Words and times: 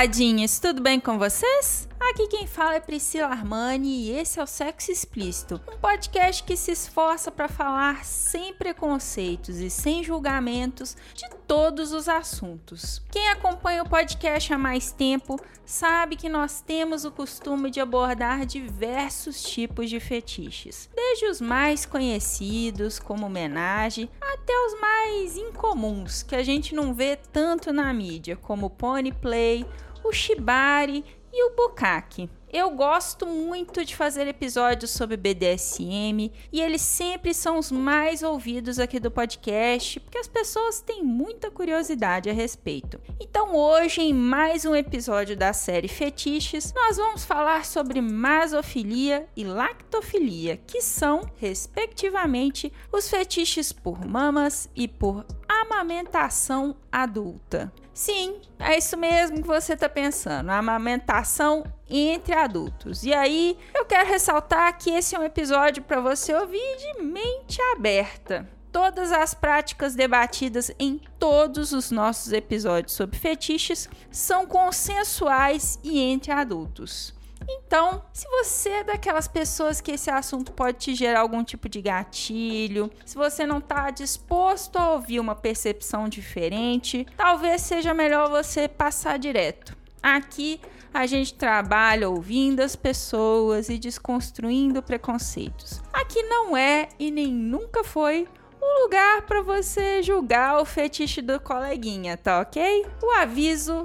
Taradinhas, 0.00 0.58
tudo 0.58 0.80
bem 0.80 0.98
com 0.98 1.18
vocês? 1.18 1.86
Aqui 2.00 2.26
quem 2.28 2.46
fala 2.46 2.76
é 2.76 2.80
Priscila 2.80 3.26
Armani 3.26 4.06
e 4.06 4.10
esse 4.12 4.40
é 4.40 4.42
o 4.42 4.46
Sexo 4.46 4.90
Explícito, 4.90 5.60
um 5.70 5.76
podcast 5.76 6.42
que 6.42 6.56
se 6.56 6.72
esforça 6.72 7.30
para 7.30 7.46
falar 7.46 8.04
sem 8.06 8.54
preconceitos 8.54 9.58
e 9.58 9.68
sem 9.68 10.02
julgamentos 10.02 10.96
de 11.14 11.28
todos 11.46 11.92
os 11.92 12.08
assuntos. 12.08 13.02
Quem 13.10 13.28
acompanha 13.28 13.82
o 13.82 13.88
podcast 13.88 14.52
há 14.52 14.56
mais 14.56 14.90
tempo 14.90 15.38
sabe 15.64 16.16
que 16.16 16.28
nós 16.28 16.62
temos 16.62 17.04
o 17.04 17.12
costume 17.12 17.70
de 17.70 17.80
abordar 17.80 18.46
diversos 18.46 19.42
tipos 19.42 19.90
de 19.90 20.00
fetiches, 20.00 20.88
desde 20.96 21.26
os 21.26 21.40
mais 21.40 21.84
conhecidos, 21.84 22.98
como 22.98 23.26
homenagem, 23.26 24.10
até 24.20 24.52
os 24.66 24.80
mais 24.80 25.36
incomuns, 25.36 26.22
que 26.22 26.34
a 26.34 26.42
gente 26.42 26.74
não 26.74 26.94
vê 26.94 27.14
tanto 27.14 27.72
na 27.72 27.92
mídia, 27.92 28.36
como 28.36 28.70
pony 28.70 29.12
play, 29.12 29.66
o 30.04 30.12
shibari 30.12 31.04
e 31.32 31.44
o 31.44 31.54
bukkake. 31.54 32.28
Eu 32.52 32.72
gosto 32.72 33.28
muito 33.28 33.84
de 33.84 33.94
fazer 33.94 34.26
episódios 34.26 34.90
sobre 34.90 35.16
BDSM 35.16 36.32
e 36.52 36.60
eles 36.60 36.82
sempre 36.82 37.32
são 37.32 37.60
os 37.60 37.70
mais 37.70 38.24
ouvidos 38.24 38.80
aqui 38.80 38.98
do 38.98 39.08
podcast, 39.08 40.00
porque 40.00 40.18
as 40.18 40.26
pessoas 40.26 40.80
têm 40.80 41.04
muita 41.04 41.48
curiosidade 41.48 42.28
a 42.28 42.32
respeito. 42.32 43.00
Então, 43.20 43.54
hoje, 43.54 44.00
em 44.00 44.12
mais 44.12 44.64
um 44.64 44.74
episódio 44.74 45.36
da 45.36 45.52
série 45.52 45.86
Fetiches, 45.86 46.72
nós 46.74 46.96
vamos 46.96 47.24
falar 47.24 47.64
sobre 47.64 48.00
masofilia 48.00 49.28
e 49.36 49.44
lactofilia, 49.44 50.56
que 50.56 50.82
são, 50.82 51.22
respectivamente, 51.36 52.72
os 52.92 53.08
fetiches 53.08 53.72
por 53.72 54.04
mamas 54.04 54.68
e 54.74 54.88
por 54.88 55.24
amamentação 55.48 56.74
adulta. 56.90 57.72
Sim, 58.00 58.40
é 58.58 58.78
isso 58.78 58.96
mesmo 58.96 59.42
que 59.42 59.46
você 59.46 59.74
está 59.74 59.86
pensando, 59.86 60.48
a 60.48 60.56
amamentação 60.56 61.62
entre 61.86 62.32
adultos. 62.32 63.04
E 63.04 63.12
aí, 63.12 63.58
eu 63.74 63.84
quero 63.84 64.08
ressaltar 64.08 64.78
que 64.78 64.88
esse 64.88 65.14
é 65.14 65.18
um 65.18 65.22
episódio 65.22 65.82
para 65.82 66.00
você 66.00 66.34
ouvir 66.34 66.76
de 66.78 67.02
mente 67.02 67.60
aberta. 67.76 68.48
Todas 68.72 69.12
as 69.12 69.34
práticas 69.34 69.94
debatidas 69.94 70.72
em 70.78 70.98
todos 71.18 71.74
os 71.74 71.90
nossos 71.90 72.32
episódios 72.32 72.94
sobre 72.94 73.18
fetiches 73.18 73.86
são 74.10 74.46
consensuais 74.46 75.78
e 75.84 76.00
entre 76.00 76.32
adultos. 76.32 77.12
Então, 77.56 78.02
se 78.12 78.28
você 78.28 78.68
é 78.68 78.84
daquelas 78.84 79.26
pessoas 79.26 79.80
que 79.80 79.92
esse 79.92 80.10
assunto 80.10 80.52
pode 80.52 80.78
te 80.78 80.94
gerar 80.94 81.20
algum 81.20 81.42
tipo 81.42 81.68
de 81.68 81.80
gatilho, 81.80 82.90
se 83.04 83.16
você 83.16 83.46
não 83.46 83.58
está 83.58 83.90
disposto 83.90 84.76
a 84.76 84.92
ouvir 84.92 85.20
uma 85.20 85.34
percepção 85.34 86.08
diferente, 86.08 87.06
talvez 87.16 87.62
seja 87.62 87.94
melhor 87.94 88.28
você 88.28 88.68
passar 88.68 89.18
direto. 89.18 89.76
Aqui 90.02 90.60
a 90.92 91.06
gente 91.06 91.34
trabalha 91.34 92.08
ouvindo 92.08 92.60
as 92.60 92.74
pessoas 92.74 93.68
e 93.68 93.78
desconstruindo 93.78 94.82
preconceitos. 94.82 95.82
Aqui 95.92 96.22
não 96.22 96.56
é 96.56 96.88
e 96.98 97.10
nem 97.10 97.32
nunca 97.32 97.84
foi 97.84 98.26
um 98.62 98.82
lugar 98.82 99.22
para 99.22 99.42
você 99.42 100.02
julgar 100.02 100.60
o 100.60 100.64
fetiche 100.64 101.22
do 101.22 101.40
coleguinha, 101.40 102.16
tá 102.16 102.40
ok? 102.40 102.86
O 103.02 103.10
aviso 103.12 103.84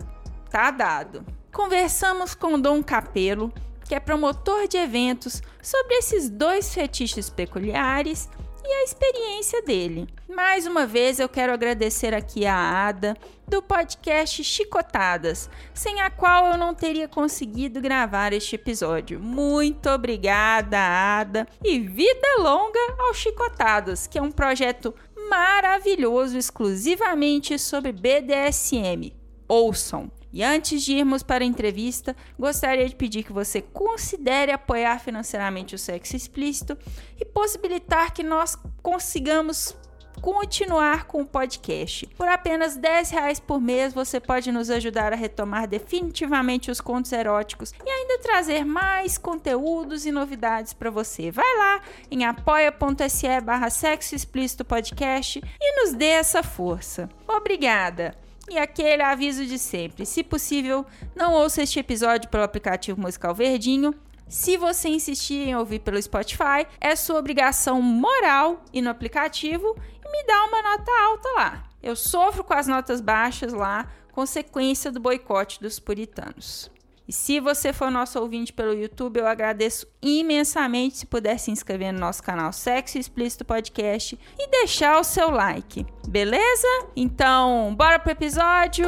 tá 0.50 0.72
dado. 0.72 1.25
Conversamos 1.53 2.35
com 2.35 2.59
Dom 2.59 2.84
Capelo, 2.84 3.53
que 3.88 3.96
é 3.96 4.00
promotor 4.00 4.68
de 4.68 4.78
eventos, 4.78 5.41
sobre 5.62 5.96
esses 5.96 6.29
dois 6.29 6.73
fetiches 6.73 7.29
peculiares 7.29 8.28
e 8.63 8.68
a 8.68 8.84
experiência 8.84 9.62
dele. 9.62 10.07
Mais 10.28 10.66
uma 10.66 10.88
vez 10.88 11.19
eu 11.19 11.29
quero 11.29 11.53
agradecer 11.53 12.13
aqui 12.13 12.45
a 12.45 12.56
Ada 12.56 13.16
do 13.47 13.62
podcast 13.62 14.44
Chicotadas, 14.44 15.50
sem 15.74 16.01
a 16.01 16.09
qual 16.09 16.47
eu 16.47 16.57
não 16.57 16.74
teria 16.74 17.07
conseguido 17.07 17.79
gravar 17.79 18.34
este 18.34 18.56
episódio. 18.56 19.19
Muito 19.19 19.88
obrigada, 19.88 20.78
Ada, 20.79 21.47
e 21.63 21.79
vida 21.79 22.28
longa 22.40 22.79
ao 23.00 23.13
Chicotadas, 23.13 24.07
que 24.07 24.18
é 24.18 24.22
um 24.22 24.31
projeto 24.31 24.95
maravilhoso 25.29 26.38
exclusivamente 26.38 27.57
sobre 27.59 27.91
BDSM. 27.91 29.13
Ouçam! 29.47 30.12
E 30.35 30.44
antes 30.44 30.84
de 30.84 30.91
irmos 30.97 31.23
para 31.23 31.46
a 31.46 31.47
entrevista, 31.47 32.13
gostaria 32.38 32.85
de 32.90 32.94
pedir 32.94 33.23
que 33.23 33.31
você 33.31 33.62
considere 33.62 34.51
apoiar 34.51 35.00
financeiramente 35.00 35.73
o 35.73 35.79
sexo 35.79 36.13
explícito 36.13 36.78
e 37.18 37.23
possibilitar 37.23 38.13
que 38.13 38.22
nós 38.22 38.57
consigamos 38.84 39.78
continuar 40.22 41.06
com 41.06 41.22
o 41.22 41.25
podcast. 41.25 42.06
Por 42.18 42.28
apenas 42.28 42.75
10 42.75 43.12
reais 43.12 43.40
por 43.40 43.62
mês, 43.62 43.94
você 43.94 44.19
pode 44.19 44.51
nos 44.51 44.69
ajudar 44.69 45.13
a 45.13 45.16
retomar 45.16 45.69
definitivamente 45.69 46.69
os 46.69 46.81
contos 46.81 47.13
eróticos 47.13 47.72
e 47.85 47.90
ainda 47.90 48.19
trazer 48.19 48.66
mais 48.66 49.18
conteúdos 49.18 50.06
e 50.06 50.12
novidades 50.12 50.74
para 50.74 50.91
você. 50.91 51.31
Vai 51.31 51.57
lá 51.57 51.81
em 52.12 52.25
apoia.se 52.25 53.40
barra 53.41 53.69
sexo 53.69 54.13
explícito 54.13 54.66
podcast 54.66 55.41
e 55.62 55.81
nos 55.81 55.94
dê 55.94 56.07
essa 56.07 56.44
força. 56.44 57.07
Obrigada! 57.25 58.25
E 58.50 58.57
aquele 58.57 59.01
aviso 59.01 59.45
de 59.45 59.57
sempre: 59.57 60.06
se 60.06 60.23
possível, 60.23 60.85
não 61.16 61.33
ouça 61.33 61.63
este 61.63 61.79
episódio 61.79 62.29
pelo 62.29 62.44
aplicativo 62.44 63.00
musical 63.00 63.33
Verdinho. 63.33 63.94
Se 64.28 64.57
você 64.57 64.89
insistir 64.89 65.47
em 65.47 65.56
ouvir 65.56 65.79
pelo 65.79 66.01
Spotify, 66.01 66.66
é 66.81 66.95
sua 66.95 67.19
obrigação 67.19 67.81
moral 67.81 68.63
ir 68.73 68.81
no 68.81 68.89
aplicativo 68.89 69.75
e 70.03 70.11
me 70.11 70.23
dar 70.25 70.45
uma 70.45 70.61
nota 70.61 70.91
alta 71.03 71.29
lá. 71.35 71.63
Eu 71.81 71.95
sofro 71.95 72.44
com 72.44 72.53
as 72.53 72.66
notas 72.66 73.01
baixas 73.01 73.53
lá, 73.53 73.88
consequência 74.11 74.91
do 74.91 75.00
boicote 75.00 75.62
dos 75.62 75.79
puritanos. 75.79 76.72
E 77.07 77.13
se 77.13 77.39
você 77.39 77.71
for 77.71 77.91
nosso 77.91 78.19
ouvinte 78.19 78.51
pelo 78.51 78.73
YouTube, 78.73 79.19
eu 79.19 79.27
agradeço 79.27 79.85
imensamente 80.01 80.97
se 80.97 81.05
puder 81.05 81.38
se 81.38 81.51
inscrever 81.51 81.93
no 81.93 81.99
nosso 81.99 82.23
canal 82.23 82.51
Sexo 82.51 82.97
Explícito 82.97 83.45
Podcast 83.45 84.17
e 84.39 84.47
deixar 84.49 84.99
o 84.99 85.03
seu 85.03 85.29
like, 85.29 85.85
beleza? 86.07 86.67
Então, 86.95 87.75
bora 87.75 87.99
pro 87.99 88.11
episódio! 88.11 88.88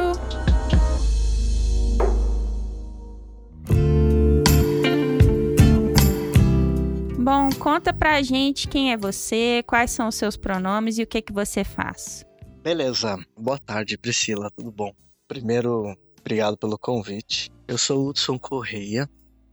Bom, 7.16 7.50
conta 7.60 7.92
pra 7.92 8.20
gente 8.22 8.66
quem 8.66 8.90
é 8.90 8.96
você, 8.96 9.62
quais 9.64 9.92
são 9.92 10.08
os 10.08 10.16
seus 10.16 10.36
pronomes 10.36 10.98
e 10.98 11.02
o 11.02 11.06
que 11.06 11.22
que 11.22 11.32
você 11.32 11.62
faz. 11.62 12.24
Beleza. 12.62 13.16
Boa 13.38 13.58
tarde, 13.58 13.96
Priscila. 13.96 14.50
Tudo 14.56 14.72
bom? 14.72 14.92
Primeiro, 15.28 15.94
obrigado 16.18 16.56
pelo 16.56 16.78
convite. 16.78 17.50
Eu 17.68 17.76
sou 17.76 18.08
Hudson 18.08 18.38
Correia, 18.38 19.06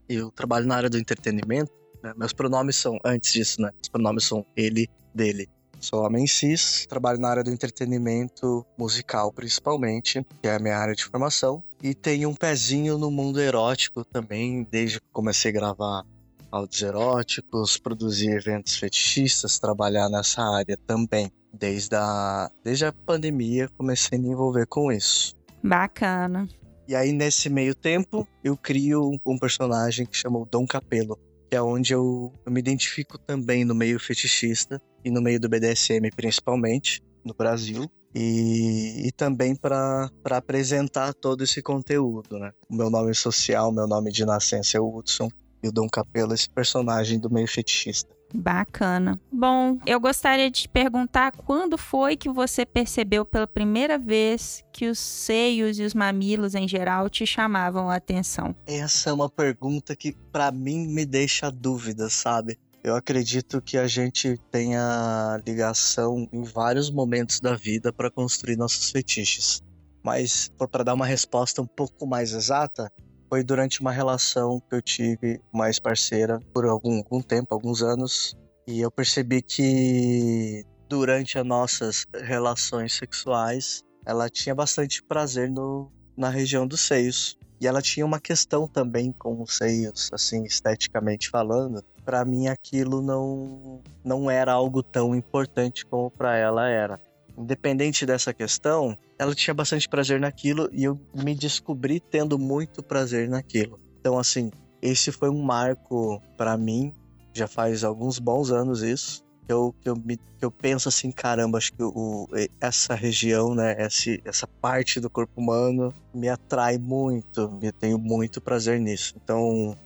eu 0.07 0.31
trabalho 0.31 0.65
na 0.65 0.77
área 0.77 0.89
do 0.89 0.97
entretenimento. 0.97 1.69
Né? 2.01 2.13
Meus 2.15 2.31
pronomes 2.31 2.77
são, 2.77 2.97
antes 3.03 3.33
disso, 3.33 3.61
né? 3.61 3.69
Meus 3.73 3.89
pronomes 3.89 4.23
são 4.23 4.45
ele, 4.55 4.87
dele. 5.13 5.49
Sou 5.81 6.01
homem 6.01 6.25
cis, 6.25 6.85
trabalho 6.87 7.19
na 7.19 7.27
área 7.27 7.43
do 7.43 7.51
entretenimento 7.51 8.65
musical 8.79 9.33
principalmente, 9.33 10.25
que 10.41 10.47
é 10.47 10.55
a 10.55 10.59
minha 10.59 10.77
área 10.77 10.95
de 10.95 11.03
formação. 11.03 11.61
E 11.83 11.93
tenho 11.93 12.29
um 12.29 12.33
pezinho 12.33 12.97
no 12.97 13.11
mundo 13.11 13.41
erótico 13.41 14.05
também, 14.05 14.65
desde 14.71 15.01
que 15.01 15.07
comecei 15.11 15.51
a 15.51 15.53
gravar 15.53 16.05
áudios 16.49 16.83
eróticos, 16.83 17.77
produzir 17.77 18.31
eventos 18.31 18.77
fetichistas, 18.77 19.59
trabalhar 19.59 20.07
nessa 20.07 20.41
área 20.41 20.77
também. 20.87 21.29
Desde 21.51 21.97
a, 21.97 22.49
desde 22.63 22.85
a 22.85 22.93
pandemia 22.93 23.67
comecei 23.77 24.17
a 24.17 24.21
me 24.21 24.29
envolver 24.29 24.67
com 24.67 24.89
isso. 24.89 25.35
Bacana. 25.61 26.47
E 26.87 26.95
aí, 26.95 27.11
nesse 27.11 27.49
meio 27.49 27.73
tempo, 27.73 28.27
eu 28.43 28.55
crio 28.55 29.19
um 29.25 29.39
personagem 29.39 30.05
que 30.05 30.15
chama 30.15 30.37
o 30.37 30.45
Dom 30.45 30.67
Capelo, 30.67 31.17
que 31.49 31.55
é 31.55 31.61
onde 31.61 31.93
eu, 31.93 32.31
eu 32.45 32.51
me 32.51 32.59
identifico 32.59 33.17
também 33.17 33.65
no 33.65 33.73
meio 33.73 33.99
fetichista 33.99 34.79
e 35.03 35.09
no 35.09 35.21
meio 35.21 35.39
do 35.39 35.49
BDSM, 35.49 36.09
principalmente, 36.15 37.01
no 37.23 37.33
Brasil. 37.33 37.89
E, 38.13 39.07
e 39.07 39.11
também 39.11 39.55
para 39.55 40.09
apresentar 40.29 41.13
todo 41.13 41.43
esse 41.43 41.61
conteúdo, 41.61 42.39
né? 42.39 42.51
O 42.69 42.75
meu 42.75 42.89
nome 42.89 43.13
social, 43.13 43.73
meu 43.73 43.87
nome 43.87 44.09
de 44.09 44.23
nascença 44.23 44.77
é 44.77 44.79
Hudson, 44.79 45.27
e 45.61 45.67
o 45.67 45.71
Dom 45.71 45.89
Capello, 45.89 46.33
esse 46.33 46.49
personagem 46.49 47.19
do 47.19 47.29
meio 47.29 47.47
fetichista. 47.47 48.14
Bacana. 48.33 49.19
Bom, 49.31 49.77
eu 49.85 49.99
gostaria 49.99 50.49
de 50.49 50.63
te 50.63 50.69
perguntar 50.69 51.31
quando 51.31 51.77
foi 51.77 52.17
que 52.17 52.29
você 52.29 52.65
percebeu 52.65 53.25
pela 53.25 53.47
primeira 53.47 53.97
vez 53.97 54.63
que 54.73 54.87
os 54.87 54.99
seios 54.99 55.79
e 55.79 55.83
os 55.83 55.93
mamilos 55.93 56.55
em 56.55 56.67
geral 56.67 57.09
te 57.09 57.25
chamavam 57.25 57.89
a 57.89 57.95
atenção? 57.95 58.55
Essa 58.65 59.09
é 59.09 59.13
uma 59.13 59.29
pergunta 59.29 59.95
que 59.95 60.13
para 60.31 60.51
mim 60.51 60.87
me 60.87 61.05
deixa 61.05 61.49
dúvida, 61.49 62.09
sabe? 62.09 62.57
Eu 62.83 62.95
acredito 62.95 63.61
que 63.61 63.77
a 63.77 63.87
gente 63.87 64.37
tenha 64.51 65.41
ligação 65.45 66.27
em 66.31 66.43
vários 66.43 66.91
momentos 66.91 67.39
da 67.39 67.55
vida 67.55 67.91
para 67.91 68.11
construir 68.11 68.55
nossos 68.57 68.91
fetiches. 68.91 69.63
Mas 70.03 70.51
para 70.71 70.83
dar 70.83 70.93
uma 70.93 71.05
resposta 71.05 71.63
um 71.63 71.65
pouco 71.65 72.05
mais 72.05 72.31
exata, 72.31 72.91
foi 73.29 73.43
durante 73.43 73.81
uma 73.81 73.91
relação 73.91 74.61
que 74.69 74.75
eu 74.75 74.81
tive 74.81 75.41
mais 75.51 75.79
parceira 75.79 76.39
por 76.53 76.65
algum, 76.65 76.97
algum 76.97 77.21
tempo, 77.21 77.53
alguns 77.53 77.81
anos, 77.81 78.35
e 78.67 78.81
eu 78.81 78.91
percebi 78.91 79.41
que 79.41 80.65
durante 80.89 81.37
as 81.37 81.45
nossas 81.45 82.05
relações 82.13 82.93
sexuais, 82.93 83.83
ela 84.05 84.29
tinha 84.29 84.53
bastante 84.53 85.03
prazer 85.03 85.49
no, 85.49 85.91
na 86.15 86.29
região 86.29 86.67
dos 86.67 86.81
seios. 86.81 87.37
E 87.59 87.67
ela 87.67 87.81
tinha 87.81 88.05
uma 88.05 88.19
questão 88.19 88.67
também 88.67 89.11
com 89.13 89.41
os 89.41 89.55
seios, 89.55 90.09
assim, 90.11 90.43
esteticamente 90.43 91.29
falando. 91.29 91.81
Para 92.03 92.25
mim 92.25 92.47
aquilo 92.47 93.01
não 93.01 93.81
não 94.03 94.29
era 94.29 94.51
algo 94.51 94.83
tão 94.83 95.15
importante 95.15 95.85
como 95.85 96.11
para 96.11 96.35
ela 96.37 96.67
era 96.67 96.99
independente 97.37 98.05
dessa 98.05 98.33
questão, 98.33 98.97
ela 99.17 99.35
tinha 99.35 99.53
bastante 99.53 99.87
prazer 99.87 100.19
naquilo 100.19 100.69
e 100.71 100.83
eu 100.83 100.99
me 101.13 101.35
descobri 101.35 101.99
tendo 101.99 102.37
muito 102.37 102.83
prazer 102.83 103.29
naquilo. 103.29 103.79
Então, 103.99 104.17
assim, 104.17 104.51
esse 104.81 105.11
foi 105.11 105.29
um 105.29 105.41
marco 105.41 106.21
para 106.37 106.57
mim, 106.57 106.93
já 107.33 107.47
faz 107.47 107.83
alguns 107.83 108.19
bons 108.19 108.51
anos 108.51 108.81
isso. 108.81 109.23
Que 109.47 109.53
eu, 109.53 109.75
que 109.79 109.87
eu, 109.87 109.95
me, 109.95 110.17
que 110.17 110.43
eu 110.43 110.49
penso 110.49 110.89
assim, 110.89 111.11
caramba, 111.11 111.59
acho 111.59 111.71
que 111.71 111.83
o, 111.83 112.27
essa 112.59 112.95
região, 112.95 113.53
né, 113.53 113.75
essa, 113.77 114.17
essa 114.25 114.47
parte 114.47 114.99
do 114.99 115.07
corpo 115.07 115.39
humano 115.39 115.93
me 116.11 116.27
atrai 116.27 116.79
muito, 116.79 117.55
eu 117.61 117.71
tenho 117.73 117.99
muito 117.99 118.41
prazer 118.41 118.79
nisso. 118.79 119.13
Então, 119.23 119.77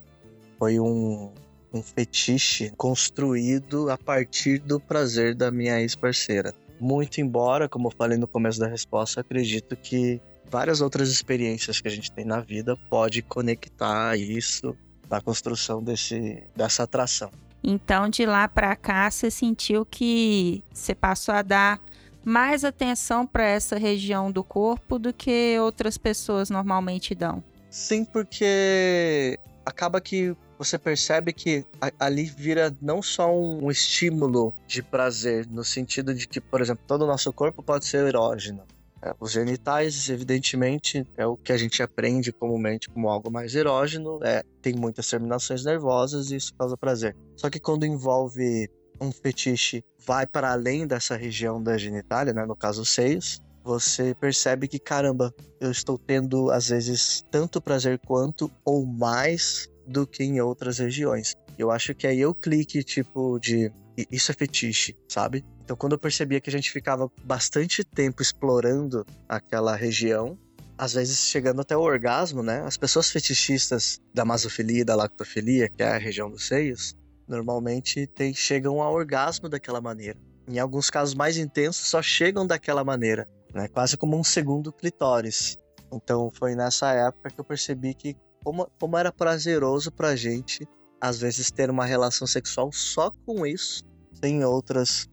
foi 0.58 0.80
um, 0.80 1.34
um 1.74 1.82
fetiche 1.82 2.72
construído 2.78 3.90
a 3.90 3.98
partir 3.98 4.60
do 4.60 4.80
prazer 4.80 5.36
da 5.36 5.52
minha 5.52 5.80
ex-parceira. 5.82 6.54
Muito 6.80 7.20
embora, 7.20 7.68
como 7.68 7.88
eu 7.88 7.92
falei 7.92 8.18
no 8.18 8.28
começo 8.28 8.60
da 8.60 8.68
resposta, 8.68 9.22
acredito 9.22 9.76
que 9.76 10.22
várias 10.50 10.82
outras 10.82 11.10
experiências 11.10 11.82
que 11.82 11.88
a 11.88 11.92
gente 11.92 12.12
tem 12.12 12.26
na 12.26 12.40
vida 12.40 12.76
pode 12.90 13.22
conectar 13.22 14.18
isso 14.18 14.76
na 15.10 15.22
construção 15.22 15.84
desse, 15.84 16.44
dessa 16.56 16.84
atração. 16.84 17.32
Então, 17.64 18.08
de 18.08 18.26
lá 18.26 18.48
para 18.48 18.76
cá, 18.76 19.10
você 19.12 19.30
sentiu 19.30 19.86
que 19.86 20.64
você 20.74 20.96
passou 20.96 21.36
a 21.36 21.42
dar 21.42 21.82
mais 22.24 22.64
atenção 22.64 23.26
para 23.26 23.44
essa 23.44 23.78
região 23.78 24.32
do 24.32 24.44
corpo 24.44 24.98
do 24.98 25.14
que 25.14 25.58
outras 25.60 25.98
pessoas 25.98 26.50
normalmente 26.50 27.14
dão? 27.14 27.44
Sim, 27.70 28.06
porque 28.06 29.38
acaba 29.66 30.00
que 30.00 30.36
você 30.60 30.78
percebe 30.78 31.32
que 31.32 31.66
ali 31.98 32.26
vira 32.26 32.76
não 32.82 33.02
só 33.02 33.34
um 33.34 33.72
estímulo 33.72 34.54
de 34.68 34.84
prazer, 34.84 35.48
no 35.48 35.64
sentido 35.64 36.14
de 36.14 36.28
que, 36.28 36.42
por 36.42 36.60
exemplo, 36.60 36.84
todo 36.86 37.04
o 37.04 37.08
nosso 37.08 37.32
corpo 37.32 37.64
pode 37.64 37.86
ser 37.86 38.06
erógeno. 38.06 38.64
É, 39.02 39.16
os 39.22 39.32
genitais, 39.32 40.10
evidentemente, 40.10 41.08
é 41.16 41.26
o 41.26 41.38
que 41.38 41.54
a 41.54 41.58
gente 41.58 41.82
aprende 41.82 42.34
comumente 42.34 42.90
como 42.90 43.08
algo 43.08 43.32
mais 43.32 43.56
erógeno, 43.56 44.20
é, 44.22 44.44
tem 44.62 44.74
muitas 44.74 45.10
terminações 45.10 45.64
nervosas 45.64 46.30
e 46.30 46.36
isso 46.36 46.54
causa 46.54 46.76
prazer. 46.76 47.16
Só 47.38 47.50
que 47.50 47.62
quando 47.62 47.86
envolve 47.86 48.70
um 49.00 49.14
fetiche, 49.14 49.82
vai 50.06 50.28
para 50.28 50.52
além 50.52 50.86
dessa 50.86 51.16
região 51.16 51.64
da 51.64 51.78
genitália, 51.78 52.34
né, 52.34 52.46
no 52.46 52.58
caso 52.58 52.82
os 52.82 52.90
seios, 52.90 53.42
você 53.64 54.14
percebe 54.14 54.68
que, 54.68 54.80
caramba, 54.80 55.34
eu 55.62 55.72
estou 55.72 55.98
tendo, 55.98 56.52
às 56.52 56.68
vezes, 56.68 57.24
tanto 57.32 57.62
prazer 57.62 58.00
quanto 58.06 58.52
ou 58.66 58.86
mais 58.86 59.70
do 59.90 60.06
que 60.06 60.24
em 60.24 60.40
outras 60.40 60.78
regiões. 60.78 61.34
Eu 61.58 61.72
acho 61.72 61.94
que 61.94 62.08
aí 62.08 62.20
eu 62.20 62.34
clique, 62.34 62.84
tipo, 62.84 63.40
de 63.40 63.72
isso 64.10 64.32
é 64.32 64.34
fetiche, 64.34 64.96
sabe? 65.10 65.44
Então, 65.64 65.76
quando 65.76 65.94
eu 65.94 66.00
percebia 66.00 66.40
que 66.40 66.50
a 66.50 66.54
gente 66.54 66.72
ficava 66.72 67.12
bastante 67.24 67.84
tempo 67.84 68.22
explorando 68.22 69.06
aquela 69.28 69.76
região, 69.76 70.38
às 70.78 70.94
vezes 70.94 71.20
chegando 71.20 71.60
até 71.60 71.76
o 71.76 71.82
orgasmo, 71.82 72.42
né? 72.42 72.62
As 72.66 72.78
pessoas 72.78 73.12
fetichistas 73.12 74.00
da 74.14 74.24
masofilia 74.24 74.82
e 74.82 74.86
da 74.86 74.96
lactofilia, 74.96 75.68
que 75.68 75.84
é 75.84 75.88
a 75.88 75.98
região 75.98 76.30
dos 76.30 76.48
seios, 76.48 76.96
normalmente 77.28 78.08
tem, 78.08 78.34
chegam 78.34 78.82
ao 78.82 78.94
orgasmo 78.94 79.50
daquela 79.50 79.82
maneira. 79.82 80.18
Em 80.48 80.58
alguns 80.58 80.90
casos 80.90 81.14
mais 81.14 81.38
intensos, 81.38 81.88
só 81.88 82.02
chegam 82.02 82.48
daquela 82.48 82.84
maneira, 82.84 83.28
né? 83.54 83.68
Quase 83.68 83.98
como 83.98 84.18
um 84.18 84.24
segundo 84.24 84.72
clitóris. 84.72 85.58
Então, 85.92 86.32
foi 86.32 86.56
nessa 86.56 86.94
época 86.94 87.32
que 87.32 87.40
eu 87.40 87.44
percebi 87.44 87.94
que 87.94 88.16
como, 88.44 88.70
como 88.80 88.98
era 88.98 89.12
prazeroso 89.12 89.92
pra 89.92 90.16
gente, 90.16 90.68
às 91.00 91.20
vezes, 91.20 91.52
ter 91.52 91.70
uma 91.70 91.86
relação 91.86 92.28
sexual 92.28 92.72
só 92.72 93.12
com 93.26 93.46
isso, 93.46 93.84
sem 94.14 94.44
outras 94.44 95.08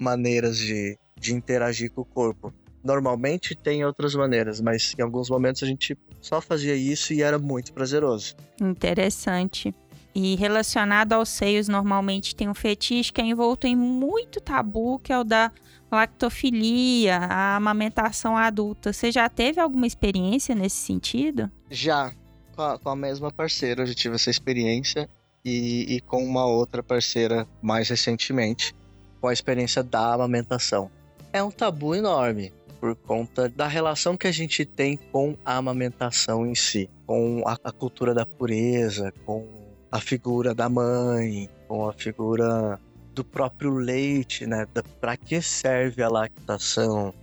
maneiras 0.00 0.56
de, 0.58 0.98
de 1.18 1.34
interagir 1.34 1.90
com 1.92 2.00
o 2.00 2.04
corpo. 2.04 2.52
Normalmente 2.82 3.54
tem 3.54 3.84
outras 3.84 4.14
maneiras, 4.14 4.60
mas 4.60 4.94
em 4.98 5.02
alguns 5.02 5.28
momentos 5.28 5.62
a 5.62 5.66
gente 5.66 5.96
só 6.20 6.40
fazia 6.40 6.74
isso 6.74 7.12
e 7.12 7.22
era 7.22 7.38
muito 7.38 7.72
prazeroso. 7.72 8.34
Interessante. 8.60 9.74
E 10.14 10.34
relacionado 10.36 11.12
aos 11.12 11.28
seios, 11.28 11.68
normalmente 11.68 12.34
tem 12.34 12.48
um 12.48 12.54
fetiche 12.54 13.12
que 13.12 13.20
é 13.20 13.24
envolto 13.24 13.66
em 13.66 13.76
muito 13.76 14.40
tabu, 14.40 14.98
que 14.98 15.12
é 15.12 15.18
o 15.18 15.22
da 15.22 15.52
lactofilia, 15.90 17.16
a 17.18 17.56
amamentação 17.56 18.36
adulta. 18.36 18.92
Você 18.92 19.12
já 19.12 19.28
teve 19.28 19.60
alguma 19.60 19.86
experiência 19.86 20.54
nesse 20.54 20.76
sentido? 20.76 21.50
Já 21.70 22.12
com 22.58 22.62
a, 22.62 22.76
com 22.76 22.88
a 22.88 22.96
mesma 22.96 23.30
parceira, 23.30 23.82
eu 23.82 23.86
já 23.86 23.94
tive 23.94 24.16
essa 24.16 24.30
experiência 24.30 25.08
e, 25.44 25.94
e 25.94 26.00
com 26.00 26.24
uma 26.24 26.44
outra 26.44 26.82
parceira 26.82 27.46
mais 27.62 27.88
recentemente, 27.88 28.74
com 29.20 29.28
a 29.28 29.32
experiência 29.32 29.80
da 29.80 30.14
amamentação. 30.14 30.90
É 31.32 31.40
um 31.40 31.52
tabu 31.52 31.94
enorme 31.94 32.52
por 32.80 32.96
conta 32.96 33.48
da 33.48 33.68
relação 33.68 34.16
que 34.16 34.26
a 34.26 34.32
gente 34.32 34.64
tem 34.64 34.96
com 34.96 35.36
a 35.44 35.56
amamentação 35.56 36.44
em 36.44 36.54
si, 36.56 36.90
com 37.06 37.44
a, 37.46 37.56
a 37.62 37.70
cultura 37.70 38.12
da 38.12 38.26
pureza, 38.26 39.12
com 39.24 39.46
a 39.90 40.00
figura 40.00 40.52
da 40.52 40.68
mãe, 40.68 41.48
com 41.68 41.88
a 41.88 41.92
figura 41.92 42.80
do 43.14 43.24
próprio 43.24 43.72
leite, 43.74 44.46
né? 44.46 44.66
Para 45.00 45.16
que 45.16 45.40
serve 45.40 46.02
a 46.02 46.08
lactação? 46.08 47.14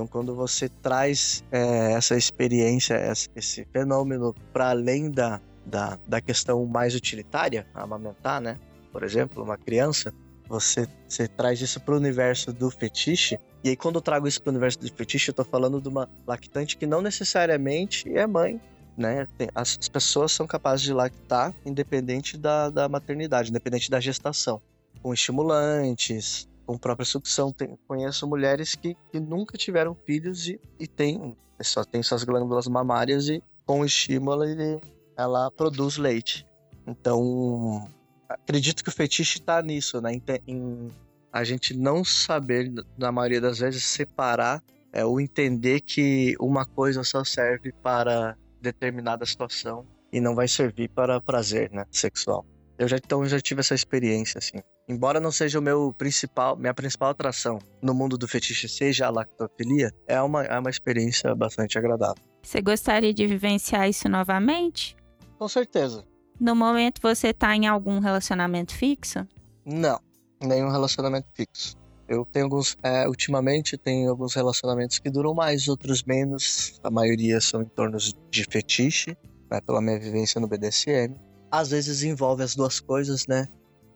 Então, 0.00 0.06
quando 0.06 0.34
você 0.34 0.66
traz 0.66 1.44
é, 1.52 1.92
essa 1.92 2.16
experiência, 2.16 2.98
esse 3.36 3.66
fenômeno 3.70 4.34
para 4.50 4.70
além 4.70 5.10
da, 5.10 5.38
da, 5.66 5.98
da 6.06 6.22
questão 6.22 6.64
mais 6.64 6.94
utilitária, 6.94 7.66
amamentar, 7.74 8.40
né? 8.40 8.58
Por 8.90 9.02
exemplo, 9.02 9.42
uma 9.44 9.58
criança, 9.58 10.14
você, 10.48 10.88
você 11.06 11.28
traz 11.28 11.60
isso 11.60 11.78
para 11.80 11.92
o 11.92 11.98
universo 11.98 12.50
do 12.50 12.70
fetiche. 12.70 13.38
E 13.62 13.68
aí, 13.68 13.76
quando 13.76 13.96
eu 13.96 14.00
trago 14.00 14.26
isso 14.26 14.40
para 14.40 14.48
o 14.48 14.52
universo 14.52 14.78
do 14.78 14.90
fetiche, 14.90 15.28
eu 15.28 15.32
estou 15.32 15.44
falando 15.44 15.82
de 15.82 15.88
uma 15.88 16.08
lactante 16.26 16.78
que 16.78 16.86
não 16.86 17.02
necessariamente 17.02 18.10
é 18.16 18.26
mãe, 18.26 18.58
né? 18.96 19.28
As, 19.54 19.76
pessoas 19.86 20.32
são 20.32 20.46
capazes 20.46 20.82
de 20.82 20.94
lactar 20.94 21.52
independente 21.66 22.38
da, 22.38 22.70
da 22.70 22.88
maternidade, 22.88 23.50
independente 23.50 23.90
da 23.90 24.00
gestação, 24.00 24.62
com 25.02 25.12
estimulantes, 25.12 26.48
com 26.70 26.78
própria 26.78 27.04
sucção. 27.04 27.50
Tem, 27.50 27.76
conheço 27.88 28.28
mulheres 28.28 28.76
que, 28.76 28.96
que 29.10 29.18
nunca 29.18 29.58
tiveram 29.58 29.92
filhos 30.06 30.46
e, 30.46 30.60
e 30.78 30.86
tem, 30.86 31.36
só 31.60 31.82
tem 31.82 32.00
suas 32.00 32.22
glândulas 32.22 32.68
mamárias 32.68 33.28
e 33.28 33.42
com 33.66 33.84
estímulo 33.84 34.44
ele, 34.44 34.80
ela 35.16 35.50
produz 35.50 35.96
leite. 35.96 36.46
Então, 36.86 37.90
acredito 38.28 38.84
que 38.84 38.88
o 38.88 38.92
fetiche 38.92 39.38
está 39.38 39.60
nisso, 39.60 40.00
né? 40.00 40.12
Em, 40.12 40.22
em, 40.46 40.88
a 41.32 41.42
gente 41.42 41.76
não 41.76 42.04
saber, 42.04 42.72
na 42.96 43.10
maioria 43.10 43.40
das 43.40 43.58
vezes, 43.58 43.82
separar 43.82 44.62
é, 44.92 45.04
ou 45.04 45.20
entender 45.20 45.80
que 45.80 46.36
uma 46.38 46.64
coisa 46.64 47.02
só 47.02 47.24
serve 47.24 47.72
para 47.82 48.36
determinada 48.60 49.26
situação 49.26 49.84
e 50.12 50.20
não 50.20 50.36
vai 50.36 50.46
servir 50.46 50.88
para 50.88 51.20
prazer 51.20 51.70
né, 51.72 51.84
sexual. 51.90 52.46
Eu 52.78 52.86
já, 52.86 52.96
então, 52.96 53.24
já 53.26 53.40
tive 53.40 53.60
essa 53.60 53.74
experiência, 53.74 54.38
assim. 54.38 54.58
Embora 54.90 55.20
não 55.20 55.30
seja 55.30 55.56
o 55.56 55.62
meu 55.62 55.94
principal, 55.96 56.56
minha 56.56 56.74
principal 56.74 57.10
atração 57.10 57.60
no 57.80 57.94
mundo 57.94 58.18
do 58.18 58.26
fetiche 58.26 58.68
seja 58.68 59.06
a 59.06 59.10
lactofilia, 59.10 59.92
é 60.08 60.20
uma, 60.20 60.42
é 60.42 60.58
uma 60.58 60.68
experiência 60.68 61.32
bastante 61.32 61.78
agradável. 61.78 62.20
Você 62.42 62.60
gostaria 62.60 63.14
de 63.14 63.24
vivenciar 63.24 63.88
isso 63.88 64.08
novamente? 64.08 64.96
Com 65.38 65.46
certeza. 65.46 66.04
No 66.40 66.56
momento 66.56 67.00
você 67.00 67.28
está 67.28 67.54
em 67.54 67.68
algum 67.68 68.00
relacionamento 68.00 68.74
fixo? 68.74 69.20
Não, 69.64 70.00
nenhum 70.42 70.70
relacionamento 70.70 71.28
fixo. 71.34 71.76
Eu 72.08 72.24
tenho 72.24 72.46
alguns, 72.46 72.76
é, 72.82 73.06
ultimamente 73.06 73.78
tenho 73.78 74.10
alguns 74.10 74.34
relacionamentos 74.34 74.98
que 74.98 75.08
duram 75.08 75.32
mais, 75.34 75.68
outros 75.68 76.02
menos. 76.02 76.80
A 76.82 76.90
maioria 76.90 77.40
são 77.40 77.62
em 77.62 77.68
torno 77.68 77.96
de 77.96 78.44
fetiche, 78.50 79.16
né, 79.48 79.60
pela 79.60 79.80
minha 79.80 80.00
vivência 80.00 80.40
no 80.40 80.48
BDSM. 80.48 81.14
às 81.52 81.70
vezes 81.70 82.02
envolve 82.02 82.42
as 82.42 82.56
duas 82.56 82.80
coisas, 82.80 83.28
né? 83.28 83.46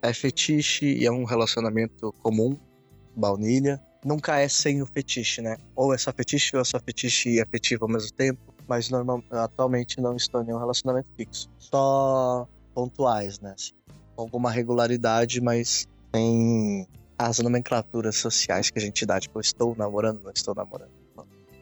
É 0.04 0.12
fetiche 0.12 0.84
e 0.84 1.06
é 1.06 1.11
um 1.11 1.25
relacionamento 1.25 2.12
comum, 2.23 2.54
baunilha. 3.16 3.80
Nunca 4.04 4.38
é 4.38 4.46
sem 4.49 4.82
o 4.82 4.87
fetiche, 4.87 5.40
né? 5.40 5.56
Ou 5.75 5.94
é 5.94 5.96
só 5.96 6.12
fetiche 6.12 6.54
ou 6.54 6.61
é 6.61 6.64
só 6.64 6.78
fetiche 6.78 7.30
e 7.30 7.40
afetivo 7.40 7.87
ao 7.87 7.90
mesmo 7.90 8.12
tempo. 8.12 8.54
Mas 8.68 8.90
normal, 8.90 9.25
atualmente 9.30 10.02
não 10.02 10.14
estou 10.14 10.42
em 10.42 10.44
nenhum 10.44 10.58
relacionamento 10.58 11.08
fixo. 11.16 11.49
Só 11.58 12.46
pontuais, 12.75 13.40
né? 13.40 13.54
Assim, 13.56 13.73
com 14.14 14.20
alguma 14.20 14.50
regularidade, 14.50 15.40
mas 15.40 15.88
tem 16.12 16.87
as 17.18 17.38
nomenclaturas 17.38 18.16
sociais 18.16 18.68
que 18.68 18.78
a 18.78 18.82
gente 18.82 19.06
dá, 19.06 19.18
tipo, 19.18 19.40
estou 19.40 19.75
namorando, 19.75 20.23
não 20.23 20.32
estou 20.32 20.54
namorando. 20.54 20.92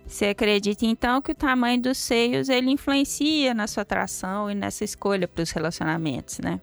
Você 0.04 0.26
acredita 0.26 0.84
então 0.84 1.22
que 1.22 1.30
o 1.30 1.34
tamanho 1.34 1.80
dos 1.80 1.96
seios 1.96 2.48
ele 2.48 2.72
influencia 2.72 3.54
na 3.54 3.68
sua 3.68 3.82
atração 3.82 4.50
e 4.50 4.54
nessa 4.54 4.82
escolha 4.82 5.28
para 5.28 5.44
os 5.44 5.52
relacionamentos, 5.52 6.40
né? 6.40 6.60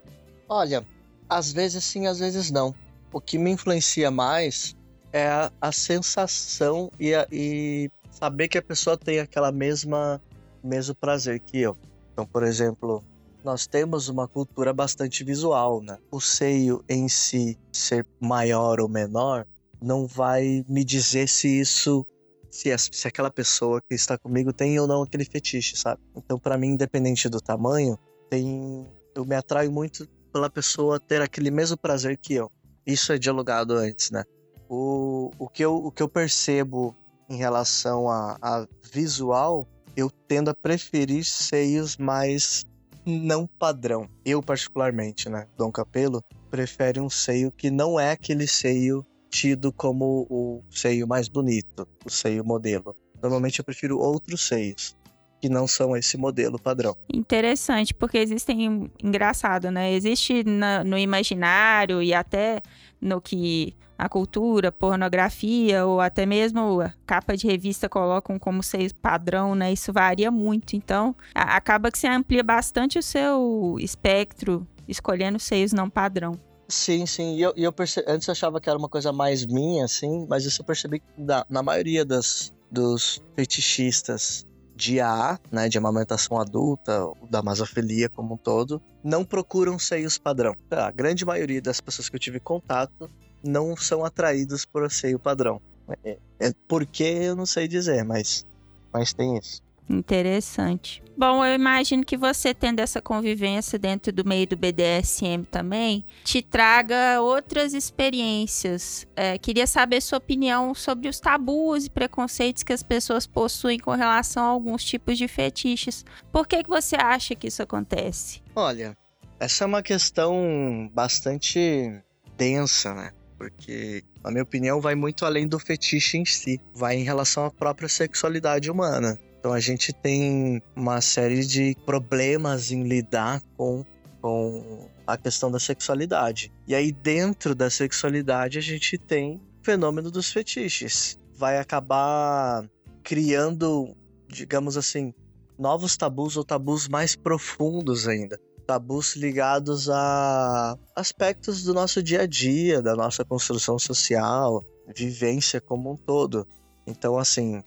Olha, 0.49 0.85
às 1.29 1.51
vezes 1.51 1.83
sim, 1.83 2.07
às 2.07 2.19
vezes 2.19 2.49
não. 2.49 2.73
O 3.13 3.21
que 3.21 3.37
me 3.37 3.51
influencia 3.51 4.09
mais 4.09 4.75
é 5.13 5.27
a, 5.27 5.51
a 5.61 5.71
sensação 5.71 6.91
e, 6.99 7.13
a, 7.13 7.27
e 7.31 7.89
saber 8.11 8.47
que 8.47 8.57
a 8.57 8.61
pessoa 8.61 8.97
tem 8.97 9.19
aquela 9.19 9.51
mesma 9.51 10.21
mesmo 10.63 10.95
prazer 10.95 11.39
que 11.39 11.59
eu. 11.59 11.77
Então, 12.11 12.25
por 12.25 12.43
exemplo, 12.43 13.03
nós 13.43 13.65
temos 13.65 14.09
uma 14.09 14.27
cultura 14.27 14.73
bastante 14.73 15.23
visual, 15.23 15.81
né? 15.81 15.97
O 16.11 16.19
seio 16.19 16.83
em 16.89 17.07
si 17.07 17.57
ser 17.71 18.05
maior 18.19 18.79
ou 18.79 18.89
menor 18.89 19.45
não 19.81 20.05
vai 20.05 20.65
me 20.67 20.83
dizer 20.83 21.29
se 21.29 21.61
isso 21.61 22.05
se, 22.49 22.75
se 22.77 23.07
aquela 23.07 23.29
pessoa 23.29 23.79
que 23.79 23.93
está 23.95 24.17
comigo 24.17 24.51
tem 24.51 24.79
ou 24.79 24.87
não 24.87 25.03
aquele 25.03 25.23
fetiche, 25.23 25.77
sabe? 25.77 26.01
Então, 26.15 26.37
para 26.37 26.57
mim, 26.57 26.69
independente 26.69 27.29
do 27.29 27.39
tamanho, 27.39 27.97
tem 28.29 28.85
eu 29.15 29.25
me 29.25 29.35
atraio 29.35 29.71
muito 29.71 30.07
pela 30.31 30.49
pessoa 30.49 30.99
ter 30.99 31.21
aquele 31.21 31.51
mesmo 31.51 31.77
prazer 31.77 32.17
que 32.17 32.33
eu. 32.33 32.51
Isso 32.85 33.11
é 33.11 33.17
dialogado 33.17 33.73
antes, 33.73 34.11
né? 34.11 34.23
O, 34.69 35.31
o, 35.37 35.47
que, 35.47 35.63
eu, 35.63 35.75
o 35.75 35.91
que 35.91 36.01
eu 36.01 36.09
percebo 36.09 36.95
em 37.29 37.37
relação 37.37 38.09
a, 38.09 38.37
a 38.41 38.67
visual, 38.91 39.67
eu 39.95 40.09
tendo 40.09 40.49
a 40.49 40.53
preferir 40.53 41.23
seios 41.23 41.97
mais 41.97 42.65
não 43.05 43.47
padrão. 43.47 44.07
Eu, 44.25 44.41
particularmente, 44.41 45.29
né? 45.29 45.47
Dom 45.57 45.71
Capelo 45.71 46.23
prefere 46.49 46.99
um 46.99 47.09
seio 47.09 47.51
que 47.51 47.69
não 47.69 47.99
é 47.99 48.11
aquele 48.11 48.47
seio 48.47 49.05
tido 49.29 49.71
como 49.71 50.25
o 50.29 50.63
seio 50.71 51.07
mais 51.07 51.27
bonito, 51.27 51.87
o 52.05 52.09
seio 52.09 52.43
modelo. 52.43 52.95
Normalmente 53.21 53.59
eu 53.59 53.65
prefiro 53.65 53.99
outros 53.99 54.47
seios 54.47 54.97
que 55.39 55.49
não 55.49 55.67
são 55.67 55.95
esse 55.95 56.17
modelo 56.17 56.59
padrão. 56.59 56.95
Interessante, 57.11 57.93
porque 57.93 58.17
existem 58.17 58.89
engraçado, 59.03 59.71
né? 59.71 59.93
Existe 59.93 60.43
na, 60.43 60.83
no 60.83 60.97
imaginário 60.97 62.01
e 62.01 62.13
até 62.13 62.61
no 63.01 63.21
que 63.21 63.75
a 63.97 64.07
cultura, 64.07 64.71
pornografia 64.71 65.85
ou 65.85 65.99
até 65.99 66.25
mesmo 66.25 66.79
capa 67.05 67.35
de 67.35 67.45
revista 67.45 67.89
colocam 67.89 68.39
como 68.39 68.63
seio 68.63 68.93
padrão, 68.95 69.55
né? 69.55 69.73
Isso 69.73 69.91
varia 69.91 70.31
muito. 70.31 70.75
Então, 70.75 71.13
a, 71.35 71.57
acaba 71.57 71.91
que 71.91 71.99
você 71.99 72.07
amplia 72.07 72.41
bastante 72.41 72.97
o 72.97 73.03
seu 73.03 73.75
espectro 73.79 74.65
escolhendo 74.87 75.37
seios 75.37 75.73
não 75.73 75.89
padrão. 75.89 76.39
Sim, 76.69 77.05
sim. 77.05 77.35
E 77.35 77.41
eu, 77.41 77.53
eu 77.57 77.73
perce... 77.73 78.03
antes 78.07 78.27
eu 78.27 78.31
achava 78.31 78.61
que 78.61 78.69
era 78.69 78.77
uma 78.77 78.87
coisa 78.87 79.11
mais 79.11 79.45
minha, 79.45 79.83
assim, 79.83 80.25
mas 80.29 80.45
isso 80.45 80.61
eu 80.61 80.65
percebi 80.65 80.99
que 80.99 81.05
na, 81.17 81.45
na 81.49 81.61
maioria 81.61 82.05
das, 82.05 82.53
dos 82.71 83.21
fetichistas 83.35 84.45
de 84.79 85.01
AA, 85.01 85.37
né, 85.51 85.67
de 85.67 85.77
amamentação 85.77 86.39
adulta, 86.39 87.05
da 87.29 87.43
masofilia 87.43 88.07
como 88.07 88.35
um 88.35 88.37
todo, 88.37 88.81
não 89.03 89.25
procuram 89.25 89.77
seios 89.77 90.17
padrão. 90.17 90.55
A 90.71 90.89
grande 90.89 91.25
maioria 91.25 91.61
das 91.61 91.81
pessoas 91.81 92.07
que 92.07 92.15
eu 92.15 92.19
tive 92.19 92.39
contato 92.39 93.09
não 93.43 93.75
são 93.75 94.05
atraídos 94.05 94.65
por 94.65 94.89
seio 94.89 95.19
padrão. 95.19 95.61
É, 96.05 96.17
é 96.39 96.53
porque 96.65 97.03
eu 97.03 97.35
não 97.35 97.45
sei 97.45 97.67
dizer, 97.67 98.05
mas, 98.05 98.47
mas 98.93 99.13
tem 99.13 99.37
isso. 99.37 99.61
Interessante. 99.89 101.01
Bom, 101.17 101.43
eu 101.43 101.55
imagino 101.55 102.05
que 102.05 102.15
você 102.15 102.53
tendo 102.53 102.79
essa 102.79 103.01
convivência 103.01 103.77
dentro 103.77 104.13
do 104.13 104.23
meio 104.23 104.47
do 104.47 104.55
BDSM 104.55 105.43
também, 105.51 106.05
te 106.23 106.41
traga 106.41 107.19
outras 107.19 107.73
experiências. 107.73 109.05
É, 109.15 109.37
queria 109.37 109.67
saber 109.67 109.99
sua 109.99 110.19
opinião 110.19 110.73
sobre 110.73 111.09
os 111.09 111.19
tabus 111.19 111.87
e 111.87 111.89
preconceitos 111.89 112.63
que 112.63 112.71
as 112.71 112.83
pessoas 112.83 113.27
possuem 113.27 113.79
com 113.79 113.91
relação 113.91 114.43
a 114.43 114.47
alguns 114.47 114.83
tipos 114.83 115.17
de 115.17 115.27
fetiches. 115.27 116.05
Por 116.31 116.47
que, 116.47 116.63
que 116.63 116.69
você 116.69 116.95
acha 116.95 117.35
que 117.35 117.47
isso 117.47 117.61
acontece? 117.61 118.41
Olha, 118.55 118.95
essa 119.39 119.63
é 119.63 119.67
uma 119.67 119.81
questão 119.81 120.89
bastante 120.93 122.01
densa, 122.37 122.93
né? 122.93 123.11
Porque, 123.37 124.03
na 124.23 124.31
minha 124.31 124.43
opinião, 124.43 124.79
vai 124.79 124.95
muito 124.95 125.25
além 125.25 125.47
do 125.47 125.57
fetiche 125.59 126.17
em 126.17 126.25
si. 126.25 126.61
Vai 126.73 126.95
em 126.95 127.03
relação 127.03 127.45
à 127.45 127.51
própria 127.51 127.89
sexualidade 127.89 128.69
humana. 128.69 129.19
Então 129.39 129.53
a 129.53 129.59
gente 129.59 129.93
tem 129.93 130.61
uma 130.75 130.99
série 130.99 131.45
de 131.45 131.75
problemas 131.85 132.71
em 132.71 132.83
lidar 132.83 133.41
com, 133.55 133.85
com 134.21 134.89
a 135.07 135.17
questão 135.17 135.49
da 135.49 135.59
sexualidade. 135.59 136.51
E 136.67 136.75
aí, 136.75 136.91
dentro 136.91 137.55
da 137.55 137.69
sexualidade, 137.69 138.57
a 138.57 138.61
gente 138.61 138.97
tem 138.97 139.35
o 139.61 139.65
fenômeno 139.65 140.11
dos 140.11 140.29
fetiches. 140.31 141.17
Vai 141.33 141.57
acabar 141.57 142.69
criando, 143.01 143.95
digamos 144.27 144.75
assim, 144.75 145.13
novos 145.57 145.95
tabus 145.95 146.35
ou 146.35 146.43
tabus 146.43 146.89
mais 146.89 147.15
profundos 147.15 148.09
ainda. 148.09 148.37
Tabus 148.67 149.15
ligados 149.15 149.89
a 149.89 150.77
aspectos 150.95 151.63
do 151.63 151.73
nosso 151.73 152.03
dia 152.03 152.23
a 152.23 152.25
dia, 152.27 152.81
da 152.81 152.93
nossa 152.93 153.23
construção 153.23 153.79
social, 153.79 154.63
vivência 154.93 155.61
como 155.61 155.91
um 155.91 155.95
todo. 155.95 156.45
Então, 156.85 157.17
assim, 157.17 157.63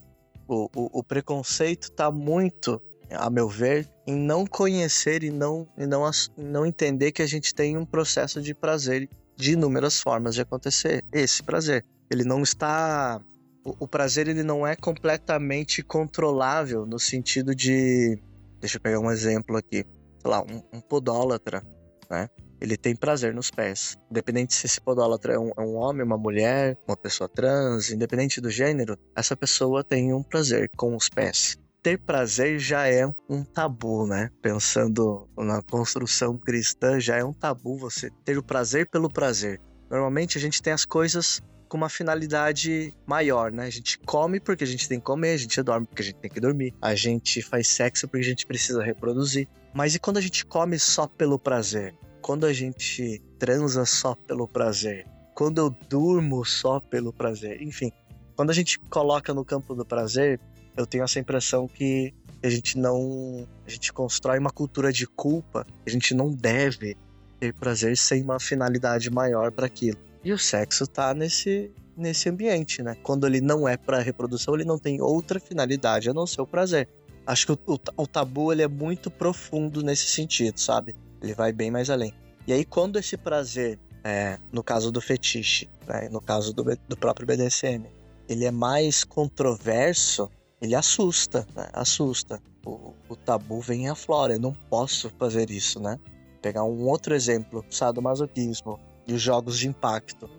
o, 0.53 0.71
o, 0.77 1.01
o 1.01 1.05
preconceito 1.05 1.85
está 1.85 2.11
muito, 2.11 2.81
a 3.11 3.31
meu 3.31 3.49
ver, 3.49 3.89
em 4.07 4.15
não 4.15 4.47
conhecer 4.47 5.23
e 5.23 5.31
não, 5.31 5.67
e 5.77 5.87
não, 5.87 6.09
não 6.37 6.67
entender 6.67 7.13
que 7.13 7.23
a 7.23 7.27
gente 7.27 7.55
tem 7.55 7.77
um 7.77 7.87
processo 7.87 8.41
de 8.41 8.55
prazer 8.55 9.09
de 9.37 9.53
inúmeras 9.53 10.01
formas 10.01 10.35
de 10.35 10.43
acontecer. 10.43 11.03
Esse 11.13 11.43
prazer. 11.43 11.85
Ele 12.11 12.25
não 12.25 12.43
está. 12.43 13.21
O, 13.65 13.85
o 13.85 13.89
prazer 13.89 14.29
ele 14.29 14.43
não 14.43 14.67
é 14.67 14.77
completamente 14.77 15.83
controlável 15.83 16.85
no 16.85 16.99
sentido 16.99 17.55
de. 17.55 18.19
Deixa 18.61 18.77
eu 18.77 18.81
pegar 18.81 19.01
um 19.01 19.11
exemplo 19.11 19.57
aqui. 19.57 19.85
Sei 20.19 20.31
lá, 20.31 20.43
um, 20.43 20.63
um 20.77 20.81
podólatra, 20.81 21.63
né? 22.11 22.29
Ele 22.63 22.77
tem 22.77 22.95
prazer 22.95 23.35
nos 23.35 23.51
pés. 23.51 23.97
Independente 24.09 24.55
se 24.55 24.67
esse 24.67 24.81
podólatra 24.81 25.35
é 25.35 25.39
um, 25.39 25.51
é 25.59 25.61
um, 25.61 25.75
homem, 25.75 26.07
uma 26.07 26.17
mulher, 26.17 26.79
uma 26.87 26.97
pessoa 26.97 27.29
trans, 27.29 27.91
independente 27.91 28.41
do 28.41 28.49
gênero, 28.49 28.97
essa 29.17 29.37
pessoa 29.37 29.83
tem 29.83 30.15
um 30.15 30.23
prazer 30.23 30.71
com 30.77 30.95
os 30.95 31.09
pés. 31.09 31.59
Ter 31.83 31.99
prazer 31.99 32.61
já 32.61 32.87
é 32.87 33.05
um 33.29 33.43
tabu, 33.43 34.07
né? 34.07 34.31
Pensando 34.41 35.29
na 35.37 35.61
construção 35.61 36.39
cristã, 36.39 37.01
já 37.01 37.17
é 37.17 37.25
um 37.25 37.33
tabu 37.33 37.77
você 37.77 38.09
ter 38.25 38.39
o 38.39 38.43
prazer 38.43 38.89
pelo 38.89 39.11
prazer. 39.11 39.61
Normalmente 39.91 40.39
a 40.39 40.41
gente 40.41 40.63
tem 40.63 40.73
as 40.73 40.85
coisas 40.85 41.43
com 41.69 41.77
uma 41.77 41.89
finalidade 41.89 42.95
maior, 43.05 43.51
né? 43.51 43.67
A 43.67 43.71
gente 43.71 43.99
come 43.99 44.39
porque 44.39 44.63
a 44.63 44.67
gente 44.67 44.89
tem 44.89 45.01
que 45.01 45.05
comer, 45.05 45.33
a 45.33 45.37
gente 45.37 45.61
dorme 45.63 45.85
porque 45.85 46.03
a 46.03 46.05
gente 46.05 46.21
tem 46.21 46.31
que 46.31 46.39
dormir, 46.39 46.73
a 46.81 46.95
gente 46.95 47.43
faz 47.43 47.67
sexo 47.67 48.07
porque 48.07 48.25
a 48.25 48.29
gente 48.29 48.47
precisa 48.47 48.85
reproduzir. 48.85 49.49
Mas 49.75 49.97
e 49.97 49.99
quando 49.99 50.19
a 50.19 50.21
gente 50.21 50.47
come 50.47 50.79
só 50.79 51.09
pelo 51.09 51.39
prazer? 51.39 51.93
Quando 52.23 52.47
a 52.47 52.53
gente 52.53 53.21
transa 53.39 53.85
só 53.85 54.15
pelo 54.15 54.47
prazer, 54.47 55.07
quando 55.35 55.59
eu 55.59 55.71
durmo 55.89 56.45
só 56.45 56.79
pelo 56.79 57.13
prazer, 57.13 57.61
enfim, 57.61 57.91
quando 58.37 58.51
a 58.51 58.55
gente 58.55 58.79
coloca 58.79 59.35
no 59.35 59.45
campo 59.45 59.75
do 59.75 59.85
prazer, 59.85 60.41
eu 60.77 60.87
tenho 60.87 61.05
essa 61.05 61.19
impressão 61.19 61.69
que 61.69 62.15
a 62.43 62.49
gente 62.49 62.79
não. 62.79 63.47
A 63.67 63.71
gente 63.71 63.93
constrói 63.93 64.39
uma 64.39 64.51
cultura 64.51 64.93
de 64.93 65.07
culpa, 65.07 65.67
a 65.87 65.91
gente 65.91 66.15
não 66.15 66.33
deve 66.33 66.97
ter 67.39 67.53
prazer 67.53 67.97
sem 67.97 68.23
uma 68.23 68.41
finalidade 68.41 69.11
maior 69.11 69.51
para 69.51 69.67
aquilo. 69.67 69.99
E 70.25 70.33
o 70.33 70.39
sexo 70.39 70.87
tá 70.87 71.13
nesse, 71.13 71.71
nesse 71.97 72.29
ambiente, 72.29 72.83
né? 72.83 72.97
Quando 73.03 73.27
ele 73.27 73.41
não 73.41 73.69
é 73.69 73.77
para 73.77 74.01
reprodução, 74.01 74.55
ele 74.55 74.65
não 74.65 74.79
tem 74.79 75.01
outra 75.03 75.41
finalidade 75.41 76.09
a 76.09 76.15
não 76.15 76.27
ser 76.27 76.41
o 76.41 76.47
prazer. 76.47 76.89
Acho 77.27 77.47
que 77.47 77.53
o, 77.53 77.59
o, 77.67 77.79
o 77.97 78.07
tabu 78.07 78.53
ele 78.53 78.63
é 78.63 78.69
muito 78.69 79.11
profundo 79.11 79.83
nesse 79.83 80.07
sentido, 80.07 80.59
sabe? 80.59 80.95
Ele 81.23 81.35
vai 81.35 81.53
bem 81.53 81.71
mais 81.71 81.89
além. 81.89 82.13
E 82.47 82.53
aí, 82.53 82.65
quando 82.65 82.99
esse 82.99 83.17
prazer, 83.17 83.79
é, 84.03 84.39
no 84.51 84.63
caso 84.63 84.91
do 84.91 85.01
fetiche, 85.01 85.71
né, 85.87 86.09
no 86.11 86.21
caso 86.21 86.53
do, 86.53 86.65
do 86.89 86.97
próprio 86.97 87.27
BDSM, 87.27 87.87
ele 88.29 88.45
é 88.45 88.51
mais 88.51 89.05
controverso, 89.05 90.31
ele 90.61 90.75
assusta, 90.75 91.47
né? 91.55 91.69
assusta. 91.73 92.41
O, 92.65 92.95
o, 93.09 93.17
tabu 93.17 93.61
vem 93.61 93.89
à 93.89 93.95
flora, 93.95 94.35
eu 94.35 94.41
não 94.41 94.55
posso 94.71 95.11
fazer 95.19 95.51
isso, 95.51 95.81
né? 95.81 95.99
Pegar 96.41 96.65
um 96.65 96.87
outro 96.87 97.15
exemplo, 97.15 97.65
sadomasoquismo 97.69 98.79
e 99.07 99.15
os 99.15 99.21
jogos 99.21 99.59
de 99.59 99.69
impacto, 99.69 100.31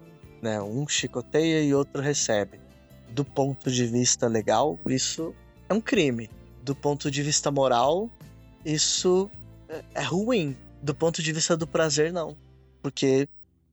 né? 0.42 0.62
Um 0.62 0.88
chicoteia 0.88 1.62
e 1.62 1.74
outro 1.74 2.02
recebe. 2.02 2.62
Do 3.10 3.26
ponto 3.26 3.70
de 3.70 3.86
vista 3.86 4.28
legal, 4.28 4.80
isso 4.88 5.34
é 5.68 5.74
um 5.74 5.82
crime. 5.82 6.30
Do 6.64 6.74
ponto 6.74 7.12
de 7.12 7.22
vista 7.22 7.52
moral, 7.52 8.10
isso 8.66 9.30
é, 9.68 9.84
é 9.96 10.04
ruim, 10.04 10.56
do 10.84 10.94
ponto 10.94 11.24
de 11.24 11.32
vista 11.32 11.56
do 11.56 11.66
prazer, 11.66 12.12
não. 12.12 12.36
Porque 12.82 13.28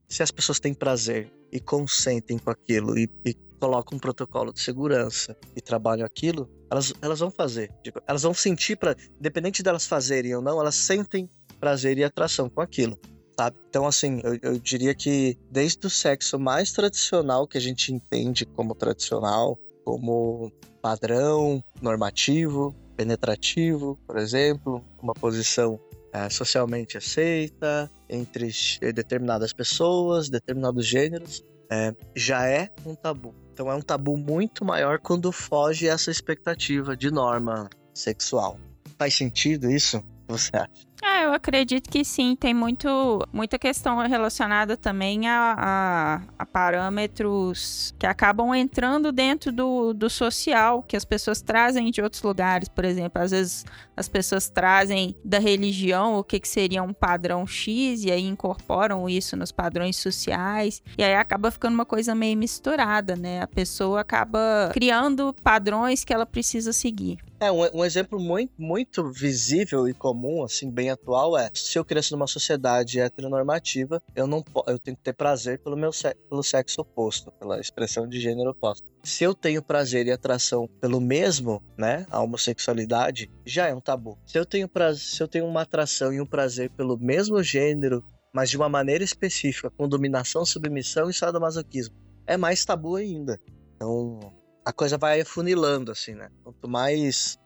se 0.08 0.22
as 0.22 0.30
pessoas 0.30 0.60
têm 0.60 0.72
prazer 0.72 1.30
e 1.52 1.58
consentem 1.58 2.38
com 2.38 2.50
aquilo 2.50 2.96
e, 2.96 3.10
e 3.24 3.34
colocam 3.58 3.96
um 3.96 4.00
protocolo 4.00 4.52
de 4.52 4.60
segurança 4.60 5.36
e 5.56 5.60
trabalham 5.60 6.06
aquilo, 6.06 6.48
elas, 6.70 6.94
elas 7.02 7.18
vão 7.18 7.30
fazer. 7.30 7.70
Tipo, 7.82 8.00
elas 8.06 8.22
vão 8.22 8.32
sentir, 8.32 8.76
pra, 8.76 8.94
independente 9.18 9.62
delas 9.62 9.86
fazerem 9.86 10.34
ou 10.34 10.40
não, 10.40 10.60
elas 10.60 10.76
sentem 10.76 11.28
prazer 11.58 11.98
e 11.98 12.04
atração 12.04 12.48
com 12.48 12.60
aquilo. 12.60 12.98
Sabe? 13.36 13.56
Então, 13.68 13.86
assim, 13.86 14.20
eu, 14.22 14.38
eu 14.40 14.58
diria 14.58 14.94
que 14.94 15.36
desde 15.50 15.86
o 15.86 15.90
sexo 15.90 16.38
mais 16.38 16.72
tradicional, 16.72 17.46
que 17.46 17.58
a 17.58 17.60
gente 17.60 17.92
entende 17.92 18.46
como 18.46 18.74
tradicional, 18.74 19.58
como 19.84 20.52
padrão, 20.80 21.62
normativo, 21.82 22.74
penetrativo, 22.96 23.98
por 24.06 24.16
exemplo, 24.16 24.84
uma 25.02 25.14
posição 25.14 25.80
é, 26.12 26.28
socialmente 26.28 26.98
aceita 26.98 27.90
entre 28.08 28.50
determinadas 28.92 29.52
pessoas, 29.52 30.28
determinados 30.28 30.86
gêneros, 30.86 31.44
é, 31.70 31.94
já 32.16 32.46
é 32.46 32.68
um 32.84 32.94
tabu. 32.94 33.34
Então 33.52 33.70
é 33.70 33.74
um 33.74 33.82
tabu 33.82 34.16
muito 34.16 34.64
maior 34.64 34.98
quando 34.98 35.30
foge 35.30 35.86
essa 35.86 36.10
expectativa 36.10 36.96
de 36.96 37.10
norma 37.10 37.68
sexual. 37.94 38.58
Faz 38.98 39.14
sentido 39.14 39.70
isso? 39.70 39.98
O 39.98 40.00
que 40.00 40.06
você 40.28 40.56
acha? 40.56 40.89
Eu 41.30 41.34
acredito 41.34 41.88
que 41.88 42.04
sim. 42.04 42.34
Tem 42.34 42.52
muito, 42.52 42.88
muita 43.32 43.56
questão 43.56 43.98
relacionada 43.98 44.76
também 44.76 45.28
a, 45.28 45.54
a, 45.56 46.22
a, 46.36 46.44
parâmetros 46.44 47.94
que 47.96 48.04
acabam 48.04 48.52
entrando 48.52 49.12
dentro 49.12 49.52
do, 49.52 49.94
do 49.94 50.10
social, 50.10 50.82
que 50.82 50.96
as 50.96 51.04
pessoas 51.04 51.40
trazem 51.40 51.88
de 51.92 52.02
outros 52.02 52.20
lugares. 52.22 52.68
Por 52.68 52.84
exemplo, 52.84 53.22
às 53.22 53.30
vezes 53.30 53.64
as 53.96 54.08
pessoas 54.08 54.48
trazem 54.48 55.14
da 55.24 55.38
religião 55.38 56.18
o 56.18 56.24
que, 56.24 56.40
que 56.40 56.48
seria 56.48 56.82
um 56.82 56.92
padrão 56.92 57.46
X 57.46 58.02
e 58.02 58.10
aí 58.10 58.26
incorporam 58.26 59.08
isso 59.08 59.36
nos 59.36 59.52
padrões 59.52 59.96
sociais. 59.96 60.82
E 60.98 61.04
aí 61.04 61.14
acaba 61.14 61.52
ficando 61.52 61.74
uma 61.74 61.86
coisa 61.86 62.12
meio 62.12 62.36
misturada, 62.36 63.14
né? 63.14 63.40
A 63.40 63.46
pessoa 63.46 64.00
acaba 64.00 64.70
criando 64.72 65.32
padrões 65.44 66.02
que 66.02 66.12
ela 66.12 66.26
precisa 66.26 66.72
seguir. 66.72 67.18
É, 67.40 67.50
um, 67.50 67.78
um, 67.78 67.84
exemplo 67.86 68.20
muito, 68.20 68.52
muito 68.58 69.10
visível 69.10 69.88
e 69.88 69.94
comum, 69.94 70.44
assim, 70.44 70.70
bem 70.70 70.90
atual 70.90 71.38
é: 71.38 71.50
se 71.54 71.78
eu 71.78 71.84
cresço 71.84 72.14
numa 72.14 72.26
sociedade 72.26 73.00
heteronormativa, 73.00 74.02
eu 74.14 74.26
não 74.26 74.44
eu 74.66 74.78
tenho 74.78 74.94
que 74.94 75.02
ter 75.02 75.14
prazer 75.14 75.58
pelo 75.58 75.74
meu 75.74 75.90
pelo 76.28 76.42
sexo 76.42 76.82
oposto, 76.82 77.32
pela 77.32 77.58
expressão 77.58 78.06
de 78.06 78.20
gênero 78.20 78.50
oposto. 78.50 78.86
Se 79.02 79.24
eu 79.24 79.34
tenho 79.34 79.62
prazer 79.62 80.06
e 80.06 80.12
atração 80.12 80.68
pelo 80.82 81.00
mesmo, 81.00 81.62
né, 81.78 82.06
a 82.10 82.20
homossexualidade, 82.20 83.30
já 83.46 83.68
é 83.68 83.74
um 83.74 83.80
tabu. 83.80 84.18
Se 84.26 84.38
eu 84.38 84.44
tenho 84.44 84.68
se 84.94 85.22
eu 85.22 85.26
tenho 85.26 85.46
uma 85.46 85.62
atração 85.62 86.12
e 86.12 86.20
um 86.20 86.26
prazer 86.26 86.68
pelo 86.68 86.98
mesmo 86.98 87.42
gênero, 87.42 88.04
mas 88.34 88.50
de 88.50 88.58
uma 88.58 88.68
maneira 88.68 89.02
específica, 89.02 89.70
com 89.70 89.88
dominação, 89.88 90.44
submissão 90.44 91.08
e 91.08 91.14
sadomasoquismo, 91.14 91.96
é 92.26 92.36
mais 92.36 92.66
tabu 92.66 92.96
ainda. 92.96 93.40
Então, 93.76 94.20
a 94.64 94.72
coisa 94.72 94.98
vai 94.98 95.20
afunilando, 95.20 95.92
assim, 95.92 96.14
né? 96.14 96.28
Quanto 96.42 96.68
mais 96.68 97.38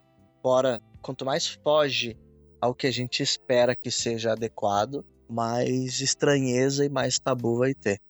fora, 0.43 0.81
quanto 1.01 1.25
mais 1.25 1.47
foge 1.47 2.17
ao 2.61 2.75
que 2.75 2.87
a 2.87 2.91
gente 2.91 3.23
espera 3.23 3.75
que 3.75 3.91
seja 3.91 4.33
adequado, 4.33 5.05
mais 5.29 6.01
estranheza 6.01 6.85
e 6.85 6.89
mais 6.89 7.19
tabu 7.19 7.59
vai 7.59 7.75
ter. 7.75 8.01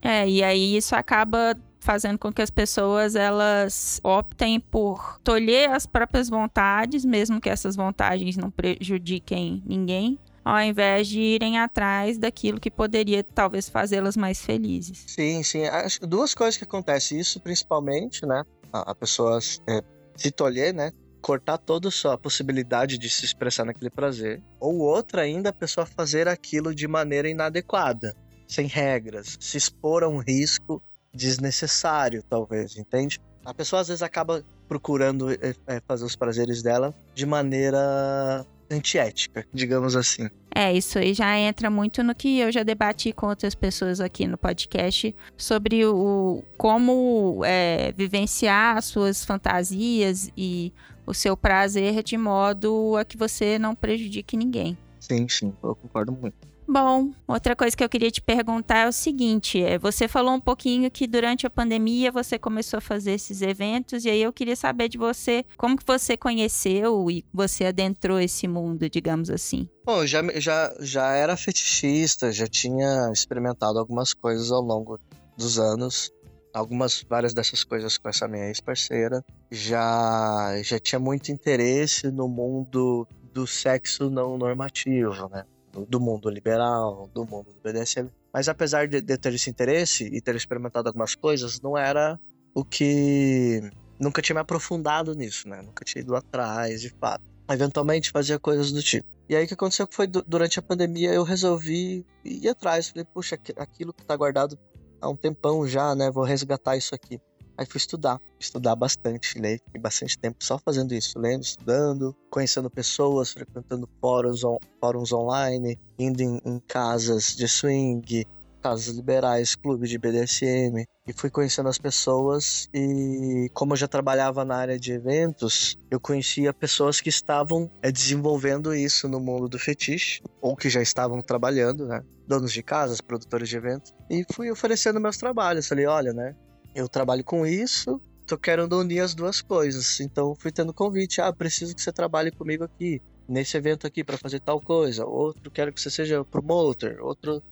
É, 0.00 0.28
e 0.28 0.42
aí 0.42 0.76
isso 0.76 0.94
acaba 0.94 1.56
fazendo 1.78 2.18
com 2.18 2.32
que 2.32 2.42
as 2.42 2.50
pessoas 2.50 3.16
elas 3.16 4.00
optem 4.02 4.58
por 4.60 5.18
tolher 5.22 5.70
as 5.70 5.86
próprias 5.86 6.28
vontades, 6.28 7.04
mesmo 7.04 7.40
que 7.40 7.48
essas 7.48 7.74
vontades 7.74 8.36
não 8.36 8.50
prejudiquem 8.50 9.62
ninguém, 9.66 10.18
ao 10.44 10.60
invés 10.60 11.08
de 11.08 11.20
irem 11.20 11.58
atrás 11.58 12.18
daquilo 12.18 12.60
que 12.60 12.70
poderia 12.70 13.22
talvez 13.22 13.68
fazê-las 13.68 14.16
mais 14.16 14.44
felizes. 14.44 15.04
Sim, 15.06 15.42
sim. 15.42 15.62
Duas 16.02 16.34
coisas 16.34 16.56
que 16.56 16.64
acontecem. 16.64 17.18
Isso 17.18 17.40
principalmente, 17.40 18.26
né? 18.26 18.42
A, 18.72 18.94
pessoa 18.94 19.38
é, 19.68 19.82
se 20.16 20.30
tolher, 20.30 20.72
né? 20.72 20.92
Cortar 21.20 21.58
toda 21.58 21.88
a 21.88 21.90
sua 21.92 22.18
possibilidade 22.18 22.98
de 22.98 23.08
se 23.08 23.24
expressar 23.24 23.64
naquele 23.64 23.90
prazer. 23.90 24.42
Ou 24.58 24.78
outra 24.78 25.22
ainda, 25.22 25.50
a 25.50 25.52
pessoa 25.52 25.86
fazer 25.86 26.26
aquilo 26.26 26.74
de 26.74 26.88
maneira 26.88 27.28
inadequada, 27.28 28.16
sem 28.48 28.66
regras, 28.66 29.36
se 29.38 29.56
expor 29.56 30.02
a 30.02 30.08
um 30.08 30.18
risco 30.18 30.82
desnecessário, 31.14 32.22
talvez, 32.28 32.76
entende? 32.76 33.20
A 33.44 33.52
pessoa 33.52 33.82
às 33.82 33.88
vezes 33.88 34.02
acaba 34.02 34.44
procurando 34.68 35.30
é, 35.30 35.54
é 35.66 35.80
fazer 35.86 36.04
os 36.04 36.16
prazeres 36.16 36.62
dela 36.62 36.94
de 37.14 37.26
maneira 37.26 38.46
antiética, 38.72 39.46
digamos 39.52 39.94
assim. 39.96 40.28
É, 40.54 40.72
isso 40.72 40.98
aí 40.98 41.14
já 41.14 41.38
entra 41.38 41.70
muito 41.70 42.02
no 42.02 42.14
que 42.14 42.38
eu 42.38 42.52
já 42.52 42.62
debati 42.62 43.12
com 43.12 43.26
outras 43.26 43.54
pessoas 43.54 44.00
aqui 44.00 44.26
no 44.26 44.36
podcast 44.36 45.14
sobre 45.36 45.84
o 45.86 46.42
como 46.58 47.42
é, 47.44 47.92
vivenciar 47.92 48.76
as 48.76 48.84
suas 48.84 49.24
fantasias 49.24 50.30
e 50.36 50.72
o 51.06 51.14
seu 51.14 51.36
prazer 51.36 52.02
de 52.02 52.16
modo 52.16 52.96
a 52.96 53.04
que 53.04 53.16
você 53.16 53.58
não 53.58 53.74
prejudique 53.74 54.36
ninguém. 54.36 54.76
Sim, 55.00 55.26
sim, 55.28 55.52
eu 55.62 55.74
concordo 55.74 56.12
muito. 56.12 56.51
Bom, 56.66 57.12
outra 57.26 57.56
coisa 57.56 57.76
que 57.76 57.82
eu 57.82 57.88
queria 57.88 58.10
te 58.10 58.20
perguntar 58.20 58.78
é 58.78 58.88
o 58.88 58.92
seguinte: 58.92 59.62
é, 59.62 59.78
você 59.78 60.06
falou 60.06 60.32
um 60.34 60.40
pouquinho 60.40 60.90
que 60.90 61.06
durante 61.06 61.46
a 61.46 61.50
pandemia 61.50 62.10
você 62.12 62.38
começou 62.38 62.78
a 62.78 62.80
fazer 62.80 63.12
esses 63.12 63.42
eventos, 63.42 64.04
e 64.04 64.10
aí 64.10 64.22
eu 64.22 64.32
queria 64.32 64.56
saber 64.56 64.88
de 64.88 64.96
você 64.96 65.44
como 65.56 65.76
que 65.76 65.84
você 65.86 66.16
conheceu 66.16 67.10
e 67.10 67.24
você 67.32 67.66
adentrou 67.66 68.18
esse 68.20 68.46
mundo, 68.46 68.88
digamos 68.88 69.28
assim. 69.28 69.68
Bom, 69.84 70.06
já, 70.06 70.22
já, 70.36 70.72
já 70.80 71.12
era 71.12 71.36
fetichista, 71.36 72.30
já 72.30 72.46
tinha 72.46 73.10
experimentado 73.12 73.78
algumas 73.78 74.14
coisas 74.14 74.50
ao 74.50 74.62
longo 74.62 74.98
dos 75.36 75.58
anos. 75.58 76.10
Algumas, 76.54 77.02
várias 77.08 77.32
dessas 77.32 77.64
coisas 77.64 77.96
com 77.96 78.10
essa 78.10 78.28
minha 78.28 78.46
ex-parceira. 78.48 79.24
Já, 79.50 80.60
já 80.62 80.78
tinha 80.78 80.98
muito 80.98 81.32
interesse 81.32 82.10
no 82.10 82.28
mundo 82.28 83.08
do 83.32 83.46
sexo 83.46 84.10
não 84.10 84.36
normativo, 84.36 85.30
né? 85.30 85.44
Do 85.88 86.00
mundo 86.00 86.28
liberal, 86.28 87.08
do 87.12 87.24
mundo 87.24 87.52
do 87.52 87.60
BDSM. 87.60 88.10
Mas 88.32 88.48
apesar 88.48 88.88
de, 88.88 89.00
de 89.00 89.16
ter 89.16 89.34
esse 89.34 89.50
interesse 89.50 90.04
e 90.04 90.20
ter 90.20 90.34
experimentado 90.34 90.88
algumas 90.88 91.14
coisas, 91.14 91.60
não 91.60 91.76
era 91.76 92.18
o 92.54 92.64
que. 92.64 93.60
Nunca 93.98 94.20
tinha 94.20 94.34
me 94.34 94.40
aprofundado 94.40 95.14
nisso, 95.14 95.48
né? 95.48 95.62
Nunca 95.62 95.84
tinha 95.84 96.02
ido 96.02 96.14
atrás, 96.16 96.80
de 96.80 96.90
fato. 96.90 97.22
Eventualmente 97.48 98.10
fazia 98.10 98.38
coisas 98.38 98.72
do 98.72 98.82
tipo. 98.82 99.06
E 99.28 99.36
aí 99.36 99.44
o 99.44 99.48
que 99.48 99.54
aconteceu 99.54 99.86
foi 99.90 100.06
durante 100.06 100.58
a 100.58 100.62
pandemia 100.62 101.12
eu 101.12 101.22
resolvi 101.22 102.04
ir 102.24 102.48
atrás. 102.48 102.88
Falei, 102.88 103.06
puxa, 103.14 103.38
aquilo 103.56 103.92
que 103.92 104.04
tá 104.04 104.16
guardado 104.16 104.58
há 105.00 105.08
um 105.08 105.16
tempão 105.16 105.66
já, 105.66 105.94
né? 105.94 106.10
Vou 106.10 106.24
resgatar 106.24 106.76
isso 106.76 106.94
aqui. 106.94 107.20
Aí 107.62 107.66
fui 107.66 107.78
estudar, 107.78 108.20
estudar 108.40 108.74
bastante, 108.74 109.38
ler, 109.38 109.60
fiquei 109.64 109.80
bastante 109.80 110.18
tempo 110.18 110.36
só 110.42 110.58
fazendo 110.58 110.92
isso, 110.94 111.16
lendo, 111.16 111.44
estudando, 111.44 112.12
conhecendo 112.28 112.68
pessoas, 112.68 113.30
frequentando 113.30 113.88
fóruns, 114.00 114.42
on, 114.42 114.58
fóruns 114.80 115.12
online, 115.12 115.78
indo 115.96 116.20
em, 116.20 116.40
em 116.44 116.58
casas 116.58 117.36
de 117.36 117.46
swing, 117.46 118.26
casas 118.60 118.96
liberais, 118.96 119.54
clube 119.54 119.86
de 119.86 119.96
BDSM, 119.96 120.84
e 121.06 121.12
fui 121.12 121.30
conhecendo 121.30 121.68
as 121.68 121.78
pessoas 121.78 122.68
e 122.74 123.48
como 123.54 123.74
eu 123.74 123.76
já 123.76 123.86
trabalhava 123.86 124.44
na 124.44 124.56
área 124.56 124.76
de 124.76 124.92
eventos, 124.92 125.76
eu 125.88 126.00
conhecia 126.00 126.52
pessoas 126.52 127.00
que 127.00 127.10
estavam 127.10 127.70
é, 127.80 127.92
desenvolvendo 127.92 128.74
isso 128.74 129.08
no 129.08 129.20
mundo 129.20 129.48
do 129.48 129.58
fetiche, 129.58 130.20
ou 130.40 130.56
que 130.56 130.68
já 130.68 130.82
estavam 130.82 131.20
trabalhando, 131.20 131.86
né? 131.86 132.02
Donos 132.26 132.52
de 132.52 132.62
casas, 132.62 133.00
produtores 133.00 133.48
de 133.48 133.56
eventos, 133.56 133.92
e 134.10 134.24
fui 134.32 134.50
oferecendo 134.50 135.00
meus 135.00 135.16
trabalhos. 135.16 135.68
Falei, 135.68 135.86
olha, 135.86 136.12
né? 136.12 136.34
Eu 136.74 136.88
trabalho 136.88 137.24
com 137.24 137.46
isso, 137.46 138.00
tô 138.26 138.38
querendo 138.38 138.78
unir 138.78 139.00
as 139.00 139.14
duas 139.14 139.40
coisas. 139.40 140.00
Então 140.00 140.34
fui 140.34 140.50
tendo 140.50 140.72
convite, 140.72 141.20
ah, 141.20 141.32
preciso 141.32 141.74
que 141.74 141.82
você 141.82 141.92
trabalhe 141.92 142.30
comigo 142.30 142.64
aqui, 142.64 143.00
nesse 143.28 143.56
evento 143.56 143.86
aqui 143.86 144.02
para 144.02 144.18
fazer 144.18 144.40
tal 144.40 144.60
coisa. 144.60 145.04
Outro, 145.06 145.50
quero 145.50 145.72
que 145.72 145.80
você 145.80 145.90
seja 145.90 146.24
promoter. 146.24 147.00
Outro, 147.00 147.42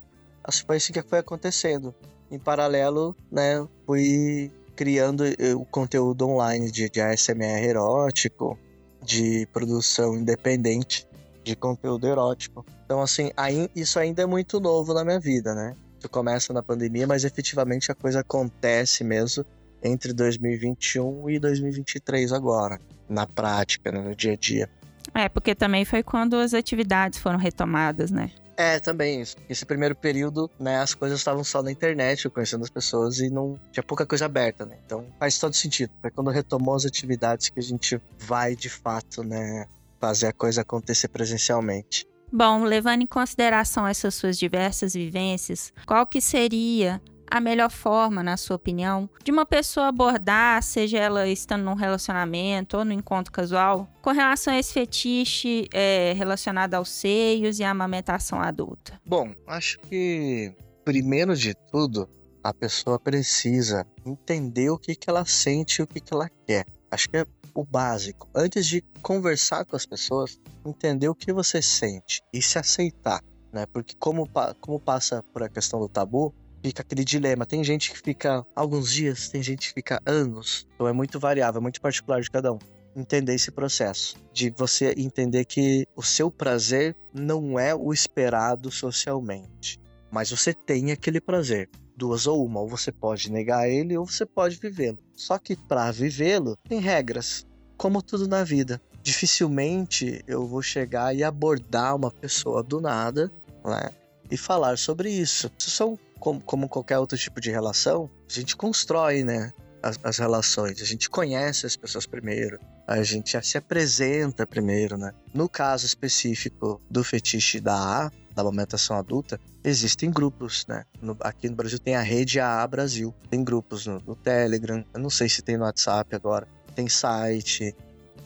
assim, 0.42 0.64
foi 0.66 0.76
assim 0.76 0.92
que 0.92 1.02
foi 1.02 1.18
acontecendo. 1.18 1.94
Em 2.30 2.38
paralelo, 2.38 3.16
né, 3.30 3.66
fui 3.87 4.50
criando 4.76 5.24
eh, 5.26 5.54
o 5.54 5.64
conteúdo 5.64 6.26
online 6.26 6.70
de, 6.70 6.88
de 6.88 7.00
ASMR 7.00 7.64
erótico, 7.66 8.59
de 9.02 9.46
produção 9.52 10.16
independente 10.16 11.06
de 11.42 11.56
conteúdo 11.56 12.06
erótico. 12.06 12.64
Então, 12.85 13.00
assim, 13.02 13.30
isso 13.74 13.98
ainda 13.98 14.22
é 14.22 14.26
muito 14.26 14.61
novo 14.61 14.94
na 14.94 15.04
minha 15.04 15.18
vida, 15.18 15.54
né? 15.54 15.74
Tu 16.00 16.08
começa 16.08 16.52
na 16.52 16.62
pandemia, 16.62 17.06
mas 17.06 17.24
efetivamente 17.24 17.92
a 17.92 17.94
coisa 17.94 18.20
acontece 18.20 19.04
mesmo 19.04 19.44
entre 19.82 20.12
2021 20.12 21.30
e 21.30 21.38
2023 21.38 22.32
agora, 22.32 22.80
na 23.08 23.26
prática, 23.26 23.90
né, 23.92 24.00
no 24.00 24.14
dia 24.14 24.32
a 24.32 24.36
dia. 24.36 24.68
É, 25.14 25.28
porque 25.28 25.54
também 25.54 25.84
foi 25.84 26.02
quando 26.02 26.36
as 26.36 26.54
atividades 26.54 27.18
foram 27.18 27.38
retomadas, 27.38 28.10
né? 28.10 28.30
É, 28.56 28.78
também. 28.78 29.22
Esse 29.48 29.64
primeiro 29.64 29.94
período, 29.96 30.50
né, 30.60 30.80
as 30.80 30.94
coisas 30.94 31.18
estavam 31.18 31.42
só 31.42 31.62
na 31.62 31.72
internet, 31.72 32.28
conhecendo 32.28 32.62
as 32.62 32.68
pessoas 32.68 33.18
e 33.18 33.30
não 33.30 33.58
tinha 33.72 33.82
pouca 33.82 34.04
coisa 34.04 34.26
aberta, 34.26 34.66
né? 34.66 34.76
Então 34.84 35.06
faz 35.18 35.38
todo 35.38 35.54
sentido. 35.54 35.90
Foi 36.02 36.10
quando 36.10 36.30
retomou 36.30 36.74
as 36.74 36.84
atividades 36.84 37.48
que 37.48 37.58
a 37.58 37.62
gente 37.62 37.98
vai 38.18 38.54
de 38.54 38.68
fato, 38.68 39.24
né, 39.24 39.66
fazer 39.98 40.26
a 40.26 40.32
coisa 40.32 40.60
acontecer 40.60 41.08
presencialmente. 41.08 42.06
Bom, 42.33 42.64
levando 42.64 43.03
em 43.03 43.07
consideração 43.07 43.87
essas 43.87 44.14
suas 44.14 44.38
diversas 44.38 44.95
vivências, 44.95 45.73
qual 45.87 46.07
que 46.07 46.21
seria 46.21 47.01
a 47.31 47.40
melhor 47.40 47.71
forma, 47.71 48.23
na 48.23 48.37
sua 48.37 48.57
opinião, 48.57 49.09
de 49.23 49.31
uma 49.31 49.47
pessoa 49.47 49.87
abordar, 49.88 50.62
seja 50.62 50.99
ela 50.99 51.29
estando 51.29 51.62
num 51.62 51.75
relacionamento 51.75 52.77
ou 52.77 52.85
no 52.85 52.93
encontro 52.93 53.33
casual, 53.33 53.88
com 54.03 54.11
relação 54.11 54.53
a 54.53 54.59
esse 54.59 54.73
fetiche 54.73 55.69
é, 55.73 56.12
relacionado 56.16 56.75
aos 56.75 56.88
seios 56.88 57.61
e 57.61 57.64
à 57.64 57.71
amamentação 57.71 58.40
adulta? 58.40 59.01
Bom, 59.07 59.33
acho 59.47 59.79
que, 59.81 60.53
primeiro 60.85 61.37
de 61.37 61.55
tudo, 61.71 62.09
a 62.43 62.53
pessoa 62.53 62.99
precisa 62.99 63.87
entender 64.05 64.71
o 64.71 64.79
que, 64.79 64.97
que 64.97 65.09
ela 65.09 65.25
sente 65.25 65.81
e 65.81 65.85
o 65.85 65.87
que, 65.87 66.01
que 66.01 66.12
ela 66.12 66.29
quer. 66.47 66.66
Acho 66.90 67.09
que 67.09 67.18
é 67.18 67.26
o 67.55 67.64
básico. 67.64 68.29
Antes 68.35 68.66
de 68.66 68.83
conversar 69.03 69.64
com 69.64 69.76
as 69.76 69.87
pessoas, 69.87 70.40
entender 70.64 71.09
o 71.09 71.14
que 71.14 71.33
você 71.33 71.62
sente 71.62 72.22
e 72.33 72.42
se 72.42 72.59
aceitar. 72.59 73.22
Né? 73.53 73.66
Porque 73.66 73.94
como, 73.98 74.29
como 74.61 74.81
passa 74.81 75.22
por 75.33 75.42
a 75.42 75.48
questão 75.48 75.81
do 75.81 75.88
tabu, 75.88 76.35
fica 76.62 76.83
aquele 76.83 77.05
dilema. 77.05 77.46
Tem 77.46 77.62
gente 77.64 77.90
que 77.90 77.98
fica 77.98 78.46
alguns 78.55 78.92
dias, 78.92 79.29
tem 79.29 79.42
gente 79.42 79.68
que 79.68 79.74
fica 79.74 80.00
anos. 80.05 80.66
Então 80.74 80.87
é 80.87 80.92
muito 80.92 81.18
variável, 81.18 81.59
é 81.59 81.62
muito 81.62 81.81
particular 81.81 82.20
de 82.20 82.31
cada 82.31 82.53
um. 82.53 82.59
Entender 82.94 83.35
esse 83.35 83.53
processo, 83.53 84.16
de 84.33 84.50
você 84.50 84.92
entender 84.96 85.44
que 85.44 85.87
o 85.94 86.03
seu 86.03 86.31
prazer 86.31 86.96
não 87.14 87.59
é 87.59 87.72
o 87.72 87.92
esperado 87.92 88.70
socialmente, 88.70 89.79
mas 90.11 90.31
você 90.31 90.53
tem 90.53 90.90
aquele 90.90 91.20
prazer. 91.20 91.70
Duas 92.00 92.26
ou 92.26 92.42
uma, 92.42 92.60
ou 92.60 92.66
você 92.66 92.90
pode 92.90 93.30
negar 93.30 93.68
ele 93.68 93.94
ou 93.94 94.06
você 94.06 94.24
pode 94.24 94.56
vivê-lo. 94.56 94.96
Só 95.14 95.36
que 95.36 95.54
para 95.54 95.90
vivê-lo 95.90 96.56
tem 96.66 96.80
regras, 96.80 97.46
como 97.76 98.00
tudo 98.00 98.26
na 98.26 98.42
vida. 98.42 98.80
Dificilmente 99.02 100.24
eu 100.26 100.46
vou 100.46 100.62
chegar 100.62 101.14
e 101.14 101.22
abordar 101.22 101.94
uma 101.94 102.10
pessoa 102.10 102.62
do 102.62 102.80
nada, 102.80 103.30
né? 103.62 103.90
E 104.30 104.36
falar 104.38 104.78
sobre 104.78 105.10
isso. 105.10 105.50
Isso 105.58 105.70
são 105.70 105.98
como, 106.18 106.40
como 106.40 106.70
qualquer 106.70 106.98
outro 106.98 107.18
tipo 107.18 107.38
de 107.38 107.50
relação, 107.50 108.08
a 108.26 108.32
gente 108.32 108.56
constrói, 108.56 109.22
né? 109.22 109.52
As, 109.83 109.99
as, 110.03 110.19
relações, 110.19 110.83
a 110.83 110.85
gente 110.85 111.09
conhece 111.09 111.64
as 111.64 111.75
pessoas 111.75 112.07
primeiro, 112.07 112.59
a 112.87 113.03
gente 113.03 113.40
se 113.43 113.57
apresenta 113.57 114.47
primeiro, 114.47 114.99
né? 114.99 115.12
No 115.33 115.49
caso 115.49 115.87
específico 115.87 116.81
do 116.90 117.03
fetiche 117.03 117.61
da 117.61 118.07
A, 118.07 118.11
da 118.35 118.43
amamentação 118.43 118.97
adulta, 118.99 119.40
existem 119.64 120.11
grupos, 120.11 120.66
né? 120.66 120.85
No, 121.01 121.16
aqui 121.21 121.49
no 121.49 121.57
Brasil 121.57 121.79
tem 121.79 121.97
a 121.97 122.03
rede 122.03 122.38
AA 122.38 122.66
Brasil, 122.66 123.14
tem 123.31 123.43
grupos 123.43 123.87
no, 123.87 124.01
no 124.01 124.14
Telegram, 124.14 124.85
eu 124.93 125.01
não 125.01 125.11
sei 125.11 125.29
se 125.29 125.40
tem 125.40 125.57
no 125.57 125.64
WhatsApp 125.64 126.14
agora, 126.14 126.47
tem 126.75 126.88
site, 126.88 127.75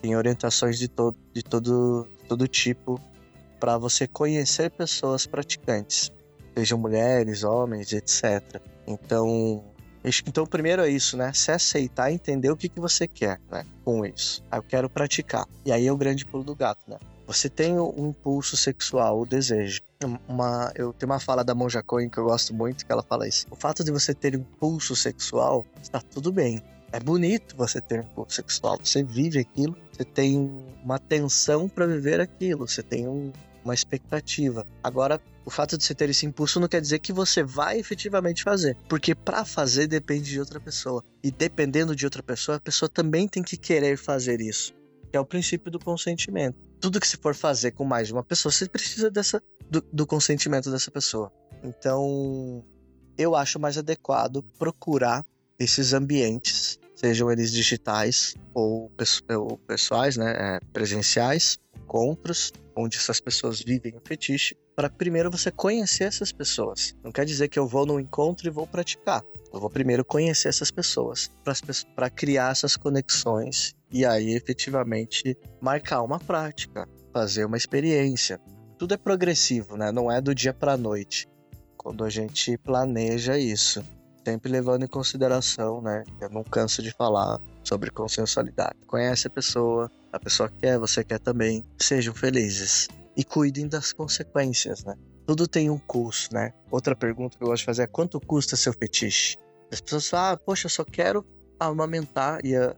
tem 0.01 0.15
orientações 0.15 0.77
de, 0.77 0.87
to, 0.87 1.15
de 1.33 1.41
todo, 1.41 2.07
todo 2.27 2.47
tipo 2.47 2.99
para 3.59 3.77
você 3.77 4.07
conhecer 4.07 4.69
pessoas 4.71 5.25
praticantes 5.25 6.11
sejam 6.55 6.77
mulheres, 6.77 7.43
homens, 7.43 7.91
etc. 7.91 8.61
Então, 8.87 9.63
então 10.27 10.45
primeiro 10.45 10.81
é 10.83 10.89
isso, 10.89 11.17
né? 11.17 11.31
Se 11.33 11.51
aceitar, 11.51 12.11
entender 12.11 12.51
o 12.51 12.57
que, 12.57 12.69
que 12.69 12.79
você 12.79 13.07
quer, 13.07 13.39
né? 13.49 13.65
Com 13.83 14.05
isso. 14.05 14.43
Ah, 14.51 14.57
eu 14.57 14.63
quero 14.63 14.89
praticar. 14.89 15.45
E 15.65 15.71
aí 15.71 15.87
é 15.87 15.91
o 15.91 15.97
grande 15.97 16.25
pulo 16.25 16.43
do 16.43 16.55
gato, 16.55 16.81
né? 16.87 16.97
Você 17.27 17.49
tem 17.49 17.79
um 17.79 18.09
impulso 18.09 18.55
sexual, 18.55 19.21
o 19.21 19.25
desejo. 19.25 19.81
Uma, 20.27 20.71
eu 20.75 20.93
tenho 20.93 21.11
uma 21.11 21.19
fala 21.19 21.43
da 21.43 21.55
Monja 21.55 21.81
Cohen 21.81 22.07
que 22.07 22.19
eu 22.19 22.25
gosto 22.25 22.53
muito, 22.53 22.85
que 22.85 22.91
ela 22.91 23.01
fala 23.01 23.27
isso. 23.27 23.47
O 23.49 23.55
fato 23.55 23.83
de 23.83 23.91
você 23.91 24.13
ter 24.13 24.35
um 24.35 24.41
impulso 24.41 24.95
sexual, 24.95 25.65
está 25.81 25.99
tudo 25.99 26.31
bem. 26.31 26.61
É 26.91 26.99
bonito 26.99 27.55
você 27.57 27.81
ter 27.81 28.01
um 28.01 28.03
impulso 28.03 28.35
sexual. 28.35 28.77
Você 28.83 29.03
vive 29.03 29.39
aquilo, 29.39 29.75
você 29.91 30.05
tem 30.05 30.51
uma 30.83 30.99
tensão 30.99 31.67
para 31.67 31.87
viver 31.87 32.21
aquilo, 32.21 32.67
você 32.67 32.83
tem 32.83 33.07
um, 33.07 33.33
uma 33.63 33.73
expectativa. 33.73 34.65
Agora, 34.83 35.19
o 35.45 35.51
fato 35.51 35.77
de 35.77 35.83
você 35.83 35.93
ter 35.93 36.09
esse 36.09 36.25
impulso 36.25 36.59
não 36.59 36.67
quer 36.67 36.81
dizer 36.81 36.99
que 36.99 37.13
você 37.13 37.43
vai 37.43 37.79
efetivamente 37.79 38.43
fazer, 38.43 38.75
porque 38.89 39.13
para 39.13 39.45
fazer 39.45 39.87
depende 39.87 40.31
de 40.31 40.39
outra 40.39 40.59
pessoa. 40.59 41.03
E 41.23 41.31
dependendo 41.31 41.95
de 41.95 42.03
outra 42.03 42.23
pessoa, 42.23 42.57
a 42.57 42.59
pessoa 42.59 42.89
também 42.89 43.27
tem 43.27 43.43
que 43.43 43.55
querer 43.55 43.95
fazer 43.97 44.41
isso, 44.41 44.73
que 45.11 45.15
é 45.15 45.19
o 45.19 45.25
princípio 45.25 45.71
do 45.71 45.79
consentimento. 45.79 46.57
Tudo 46.79 46.99
que 46.99 47.07
se 47.07 47.17
for 47.17 47.35
fazer 47.35 47.71
com 47.71 47.85
mais 47.85 48.07
de 48.07 48.13
uma 48.13 48.23
pessoa, 48.23 48.51
você 48.51 48.67
precisa 48.67 49.11
dessa 49.11 49.41
do, 49.69 49.81
do 49.93 50.07
consentimento 50.07 50.71
dessa 50.71 50.89
pessoa. 50.89 51.31
Então, 51.63 52.63
eu 53.17 53.35
acho 53.35 53.59
mais 53.59 53.77
adequado 53.77 54.43
procurar 54.57 55.25
esses 55.59 55.93
ambientes, 55.93 56.79
sejam 56.95 57.31
eles 57.31 57.51
digitais 57.51 58.35
ou, 58.53 58.91
pessoais, 59.67 60.17
né, 60.17 60.33
é, 60.37 60.59
presenciais, 60.73 61.57
encontros 61.77 62.51
onde 62.75 62.97
essas 62.97 63.19
pessoas 63.19 63.61
vivem 63.61 63.95
o 63.95 64.01
fetiche, 64.05 64.55
para 64.75 64.89
primeiro 64.89 65.31
você 65.31 65.49
conhecer 65.49 66.03
essas 66.03 66.31
pessoas. 66.31 66.93
Não 67.03 67.11
quer 67.11 67.25
dizer 67.25 67.47
que 67.47 67.57
eu 67.57 67.67
vou 67.67 67.85
no 67.85 67.99
encontro 67.99 68.47
e 68.47 68.51
vou 68.51 68.67
praticar. 68.67 69.23
Eu 69.53 69.59
vou 69.59 69.69
primeiro 69.69 70.03
conhecer 70.03 70.49
essas 70.49 70.69
pessoas 70.69 71.31
para 71.95 72.09
criar 72.09 72.51
essas 72.51 72.75
conexões 72.75 73.73
e 73.89 74.05
aí 74.05 74.35
efetivamente 74.35 75.37
marcar 75.61 76.01
uma 76.01 76.19
prática, 76.19 76.87
fazer 77.13 77.45
uma 77.45 77.55
experiência. 77.55 78.39
Tudo 78.77 78.93
é 78.93 78.97
progressivo, 78.97 79.77
né? 79.77 79.91
Não 79.91 80.11
é 80.11 80.19
do 80.19 80.35
dia 80.35 80.53
para 80.53 80.73
a 80.73 80.77
noite. 80.77 81.27
Quando 81.77 82.03
a 82.03 82.09
gente 82.09 82.57
planeja 82.57 83.37
isso, 83.37 83.81
sempre 84.27 84.51
levando 84.51 84.83
em 84.83 84.87
consideração, 84.87 85.81
né? 85.81 86.03
Eu 86.19 86.29
não 86.29 86.43
canso 86.43 86.83
de 86.83 86.91
falar 86.91 87.39
sobre 87.63 87.89
consensualidade. 87.89 88.75
Conhece 88.85 89.27
a 89.27 89.29
pessoa, 89.29 89.89
a 90.11 90.19
pessoa 90.19 90.49
quer, 90.49 90.77
você 90.77 91.01
quer 91.05 91.19
também. 91.19 91.63
Sejam 91.79 92.13
felizes 92.13 92.89
e 93.15 93.23
cuidem 93.23 93.67
das 93.67 93.93
consequências, 93.93 94.83
né? 94.83 94.95
Tudo 95.25 95.47
tem 95.47 95.69
um 95.69 95.79
custo, 95.79 96.33
né? 96.35 96.53
Outra 96.69 96.95
pergunta 96.95 97.37
que 97.37 97.43
eu 97.43 97.47
gosto 97.47 97.61
de 97.61 97.65
fazer 97.65 97.83
é 97.83 97.87
quanto 97.87 98.19
custa 98.19 98.55
seu 98.55 98.73
fetiche? 98.73 99.37
As 99.71 99.81
pessoas 99.81 100.09
falam, 100.09 100.33
ah, 100.33 100.37
poxa, 100.37 100.67
eu 100.67 100.69
só 100.69 100.83
quero 100.83 101.25
amamentar. 101.59 102.39
E 102.45 102.55
a, 102.55 102.75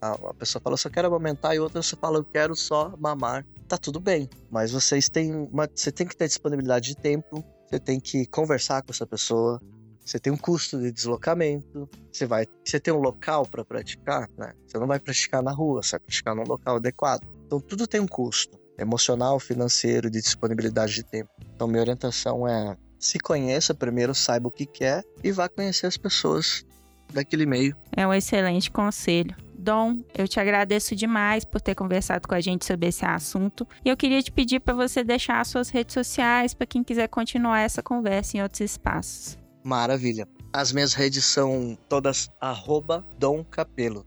a, 0.00 0.10
a 0.10 0.34
pessoa 0.34 0.60
fala, 0.60 0.74
eu 0.74 0.78
só 0.78 0.90
quero 0.90 1.06
amamentar. 1.06 1.54
E 1.54 1.60
outra 1.60 1.80
só 1.82 1.96
fala, 1.96 2.18
eu 2.18 2.24
quero 2.24 2.56
só 2.56 2.94
mamar. 2.98 3.46
Tá 3.68 3.78
tudo 3.78 4.00
bem, 4.00 4.28
mas 4.50 4.70
vocês 4.70 5.08
têm 5.08 5.34
uma, 5.34 5.68
você 5.72 5.90
tem 5.90 6.06
que 6.06 6.16
ter 6.16 6.28
disponibilidade 6.28 6.90
de 6.90 6.96
tempo, 6.96 7.44
você 7.68 7.80
tem 7.80 7.98
que 7.98 8.24
conversar 8.26 8.80
com 8.82 8.92
essa 8.92 9.04
pessoa, 9.04 9.60
você 10.04 10.20
tem 10.20 10.32
um 10.32 10.36
custo 10.36 10.80
de 10.80 10.92
deslocamento, 10.92 11.88
você 12.12 12.26
vai, 12.26 12.46
você 12.64 12.78
tem 12.78 12.94
um 12.94 13.00
local 13.00 13.44
para 13.44 13.64
praticar, 13.64 14.30
né? 14.38 14.52
Você 14.64 14.78
não 14.78 14.86
vai 14.86 15.00
praticar 15.00 15.42
na 15.42 15.50
rua, 15.50 15.82
você 15.82 15.92
vai 15.92 16.00
praticar 16.00 16.36
num 16.36 16.44
local 16.44 16.76
adequado. 16.76 17.26
Então 17.44 17.58
tudo 17.58 17.88
tem 17.88 18.00
um 18.00 18.06
custo 18.06 18.56
emocional, 18.78 19.38
financeiro, 19.40 20.10
de 20.10 20.20
disponibilidade 20.20 20.94
de 20.94 21.02
tempo. 21.02 21.30
Então 21.54 21.66
minha 21.66 21.80
orientação 21.80 22.46
é 22.46 22.76
se 22.98 23.18
conheça 23.18 23.74
primeiro, 23.74 24.14
saiba 24.14 24.48
o 24.48 24.50
que 24.50 24.66
quer 24.66 25.04
e 25.22 25.30
vá 25.30 25.48
conhecer 25.48 25.86
as 25.86 25.96
pessoas 25.96 26.64
daquele 27.12 27.46
meio. 27.46 27.76
É 27.92 28.06
um 28.06 28.12
excelente 28.12 28.70
conselho. 28.70 29.34
Dom, 29.58 29.98
eu 30.16 30.28
te 30.28 30.38
agradeço 30.38 30.94
demais 30.94 31.44
por 31.44 31.60
ter 31.60 31.74
conversado 31.74 32.28
com 32.28 32.34
a 32.34 32.40
gente 32.40 32.64
sobre 32.64 32.88
esse 32.88 33.04
assunto. 33.04 33.66
E 33.84 33.88
eu 33.88 33.96
queria 33.96 34.22
te 34.22 34.30
pedir 34.30 34.60
para 34.60 34.74
você 34.74 35.02
deixar 35.02 35.40
as 35.40 35.48
suas 35.48 35.70
redes 35.70 35.94
sociais 35.94 36.54
para 36.54 36.66
quem 36.66 36.84
quiser 36.84 37.08
continuar 37.08 37.60
essa 37.60 37.82
conversa 37.82 38.36
em 38.36 38.42
outros 38.42 38.60
espaços. 38.60 39.38
Maravilha. 39.64 40.28
As 40.52 40.72
minhas 40.72 40.94
redes 40.94 41.24
são 41.24 41.76
todas 41.88 42.30
arroba 42.40 43.04
Dom 43.18 43.44
Capelo. 43.44 44.06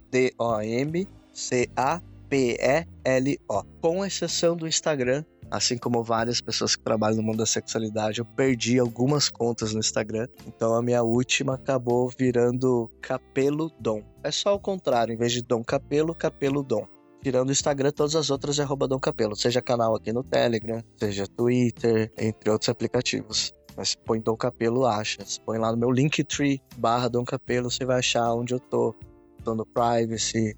D-O-M-C-A-P-E-L-O. 2.29 3.63
Com 3.81 4.05
exceção 4.05 4.55
do 4.55 4.67
Instagram, 4.67 5.23
assim 5.49 5.77
como 5.77 6.03
várias 6.03 6.39
pessoas 6.39 6.75
que 6.75 6.83
trabalham 6.83 7.17
no 7.17 7.23
mundo 7.23 7.37
da 7.37 7.45
sexualidade, 7.45 8.19
eu 8.19 8.25
perdi 8.25 8.79
algumas 8.79 9.29
contas 9.29 9.73
no 9.73 9.79
Instagram. 9.79 10.27
Então 10.47 10.75
a 10.75 10.81
minha 10.81 11.03
última 11.03 11.55
acabou 11.55 12.09
virando 12.17 12.89
Capelo 13.01 13.71
Dom. 13.79 14.03
É 14.23 14.31
só 14.31 14.53
o 14.53 14.59
contrário, 14.59 15.13
em 15.13 15.17
vez 15.17 15.31
de 15.31 15.41
Dom 15.41 15.63
Capelo, 15.63 16.13
Capelo 16.13 16.63
Dom. 16.63 16.87
Tirando 17.21 17.49
o 17.49 17.51
Instagram, 17.51 17.91
todas 17.91 18.15
as 18.15 18.29
outras 18.29 18.59
é 18.59 18.63
arroba 18.63 18.87
Dom 18.87 18.99
Capelo. 18.99 19.35
Seja 19.35 19.61
canal 19.61 19.95
aqui 19.95 20.13
no 20.13 20.23
Telegram, 20.23 20.81
seja 20.97 21.27
Twitter, 21.27 22.11
entre 22.17 22.49
outros 22.49 22.69
aplicativos. 22.69 23.53
Mas 23.75 23.95
põe 23.95 24.21
Dom 24.21 24.37
Capelo, 24.37 24.85
acha. 24.85 25.17
Você 25.25 25.39
põe 25.41 25.57
lá 25.57 25.71
no 25.71 25.77
meu 25.77 25.91
Linktree 25.91 26.61
barra 26.77 27.09
Dom 27.09 27.25
Capelo, 27.25 27.69
você 27.69 27.83
vai 27.83 27.99
achar 27.99 28.33
onde 28.33 28.53
eu 28.53 28.59
tô. 28.59 28.95
Tô 29.41 29.55
no 29.55 29.65
Privacy, 29.65 30.53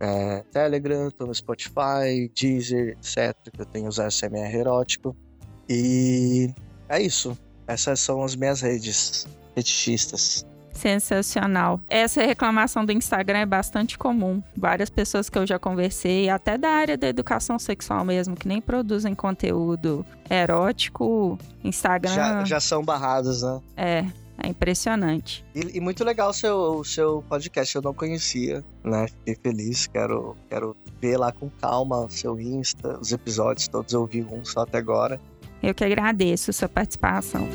é, 0.00 0.44
Telegram, 0.52 1.10
tô 1.10 1.26
no 1.26 1.34
Spotify, 1.34 2.30
Deezer, 2.34 2.96
etc. 2.98 3.34
Que 3.52 3.60
eu 3.60 3.66
tenho 3.66 3.88
os 3.88 3.96
SMR 3.96 4.54
erótico. 4.54 5.16
E 5.68 6.52
é 6.88 7.00
isso. 7.00 7.36
Essas 7.66 8.00
são 8.00 8.22
as 8.22 8.36
minhas 8.36 8.60
redes 8.60 9.26
fetichistas. 9.54 10.44
Sensacional. 10.74 11.80
Essa 11.88 12.22
reclamação 12.22 12.84
do 12.84 12.90
Instagram 12.92 13.38
é 13.38 13.46
bastante 13.46 13.96
comum. 13.96 14.42
Várias 14.56 14.90
pessoas 14.90 15.30
que 15.30 15.38
eu 15.38 15.46
já 15.46 15.58
conversei, 15.58 16.28
até 16.28 16.58
da 16.58 16.68
área 16.68 16.96
da 16.96 17.06
educação 17.06 17.58
sexual 17.58 18.04
mesmo, 18.04 18.34
que 18.34 18.48
nem 18.48 18.60
produzem 18.60 19.14
conteúdo 19.14 20.04
erótico, 20.28 21.38
Instagram. 21.62 22.12
Já, 22.12 22.44
já 22.44 22.60
são 22.60 22.82
barrados, 22.82 23.42
né? 23.42 23.60
É. 23.76 24.04
É 24.38 24.48
impressionante. 24.48 25.44
E, 25.54 25.78
e, 25.78 25.80
muito 25.80 26.04
legal 26.04 26.30
o 26.30 26.32
seu, 26.32 26.56
o 26.56 26.84
seu 26.84 27.24
podcast, 27.28 27.74
eu 27.76 27.82
não 27.82 27.94
conhecia, 27.94 28.64
né? 28.82 29.06
Fiquei 29.08 29.36
feliz, 29.36 29.86
quero, 29.86 30.36
quero 30.50 30.76
ver 31.00 31.16
lá 31.16 31.32
com 31.32 31.48
calma 31.48 32.00
o 32.00 32.10
seu 32.10 32.38
Insta, 32.38 32.98
os 32.98 33.12
episódios 33.12 33.68
todos, 33.68 33.92
eu 33.92 34.00
ouvi 34.00 34.22
um 34.22 34.44
só 34.44 34.60
até 34.60 34.78
agora. 34.78 35.20
Eu 35.62 35.74
que 35.74 35.84
agradeço 35.84 36.52
sua 36.52 36.68
participação. 36.68 37.48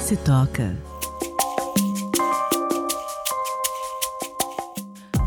Se 0.00 0.16
toca. 0.16 0.76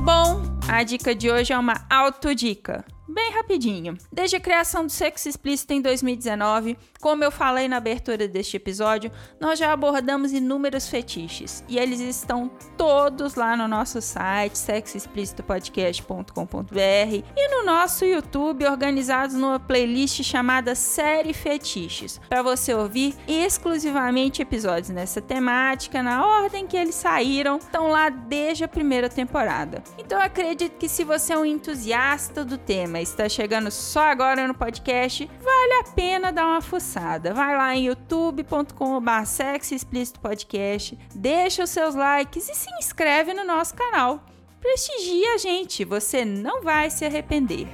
Bom, 0.04 0.42
a 0.68 0.84
dica 0.84 1.14
de 1.14 1.30
hoje 1.30 1.54
é 1.54 1.58
uma 1.58 1.86
autodica 1.90 2.84
bem 3.10 3.32
rapidinho. 3.32 3.98
Desde 4.12 4.36
a 4.36 4.40
criação 4.40 4.86
do 4.86 4.92
sexo 4.92 5.28
explícito 5.28 5.74
em 5.74 5.82
2019, 5.82 6.78
como 7.02 7.24
eu 7.24 7.32
falei 7.32 7.68
na 7.68 7.78
abertura 7.78 8.28
deste 8.28 8.58
episódio, 8.58 9.12
nós 9.40 9.58
já 9.58 9.74
abordamos 9.74 10.32
inúmeros 10.32 10.88
fetiches 10.88 11.64
e 11.68 11.80
eles 11.80 12.00
estão 12.00 12.52
todos 12.78 13.34
lá 13.36 13.58
no 13.58 13.68
nosso 13.68 14.00
site 14.02 14.56
sexoexplicitopodcast.com.br 14.58 17.24
e 17.36 17.48
no 17.50 17.66
nosso 17.66 18.06
YouTube 18.06 18.68
organizados 18.68 19.36
numa 19.36 19.60
playlist 19.60 20.22
chamada 20.24 20.76
Série 20.76 21.34
Fetiches, 21.34 22.22
para 22.30 22.44
você 22.44 22.74
ouvir 22.74 23.16
exclusivamente 23.28 24.42
episódios 24.42 24.90
nessa 24.90 25.22
temática 25.22 26.04
na 26.04 26.26
ordem 26.26 26.68
que 26.68 26.78
eles 26.78 26.96
saíram, 26.96 27.58
estão 27.58 27.88
lá 27.88 28.10
desde 28.10 28.64
a 28.64 28.68
primeira 28.68 29.10
temporada. 29.10 29.84
Então 29.98 30.22
acredito 30.22 30.78
que 30.78 30.90
se 30.90 31.04
você 31.04 31.34
é 31.34 31.38
um 31.38 31.46
entusiasta 31.46 32.46
do 32.46 32.58
tema 32.58 32.99
está 33.02 33.28
chegando 33.30 33.72
só 33.72 34.02
agora 34.10 34.48
no 34.48 34.54
podcast, 34.54 35.30
vale 35.42 35.74
a 35.74 35.84
pena 35.94 36.32
dar 36.32 36.46
uma 36.46 36.62
fuçada. 36.62 37.34
Vai 37.34 37.56
lá 37.56 37.76
em 37.76 37.86
youtube.com.br 37.86 39.26
sexo 39.26 39.76
explícito 39.76 40.20
podcast, 40.20 40.98
deixa 41.14 41.64
os 41.64 41.70
seus 41.70 41.96
likes 41.96 42.50
e 42.50 42.56
se 42.56 42.70
inscreve 42.80 43.34
no 43.34 43.44
nosso 43.44 43.76
canal. 43.76 44.24
Prestigia 44.60 45.36
a 45.36 45.38
gente, 45.38 45.86
você 45.86 46.26
não 46.26 46.62
vai 46.62 46.90
se 46.90 47.06
arrepender. 47.06 47.68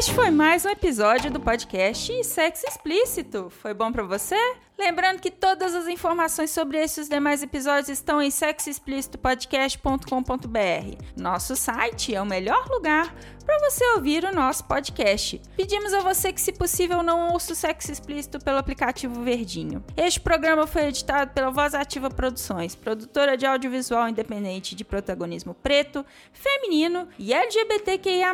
Este 0.00 0.14
foi 0.14 0.30
mais 0.30 0.64
um 0.64 0.70
episódio 0.70 1.30
do 1.30 1.38
podcast 1.38 2.24
Sexo 2.24 2.66
Explícito. 2.66 3.50
Foi 3.50 3.74
bom 3.74 3.92
para 3.92 4.02
você? 4.02 4.34
Lembrando 4.80 5.20
que 5.20 5.30
todas 5.30 5.74
as 5.74 5.86
informações 5.88 6.52
sobre 6.52 6.78
esses 6.78 7.06
demais 7.06 7.42
episódios 7.42 7.90
estão 7.90 8.22
em 8.22 8.30
sexoexplicitopodcast.com.br. 8.30 11.04
Nosso 11.14 11.54
site 11.54 12.14
é 12.14 12.22
o 12.22 12.24
melhor 12.24 12.66
lugar 12.66 13.14
para 13.44 13.58
você 13.68 13.84
ouvir 13.90 14.24
o 14.24 14.34
nosso 14.34 14.64
podcast. 14.64 15.38
Pedimos 15.54 15.92
a 15.92 16.00
você 16.00 16.32
que, 16.32 16.40
se 16.40 16.50
possível, 16.50 17.02
não 17.02 17.30
ouça 17.30 17.52
o 17.52 17.56
Sexo 17.56 17.92
Explícito 17.92 18.38
pelo 18.38 18.56
aplicativo 18.56 19.22
Verdinho. 19.22 19.84
Este 19.94 20.18
programa 20.18 20.66
foi 20.66 20.84
editado 20.84 21.32
pela 21.32 21.50
Voz 21.50 21.74
Ativa 21.74 22.08
Produções, 22.08 22.74
produtora 22.74 23.36
de 23.36 23.44
audiovisual 23.44 24.08
independente 24.08 24.74
de 24.74 24.82
protagonismo 24.82 25.52
preto, 25.52 26.06
feminino 26.32 27.06
e 27.18 27.34
LGBTQIA+. 27.34 28.32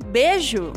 Beijo! 0.07 0.73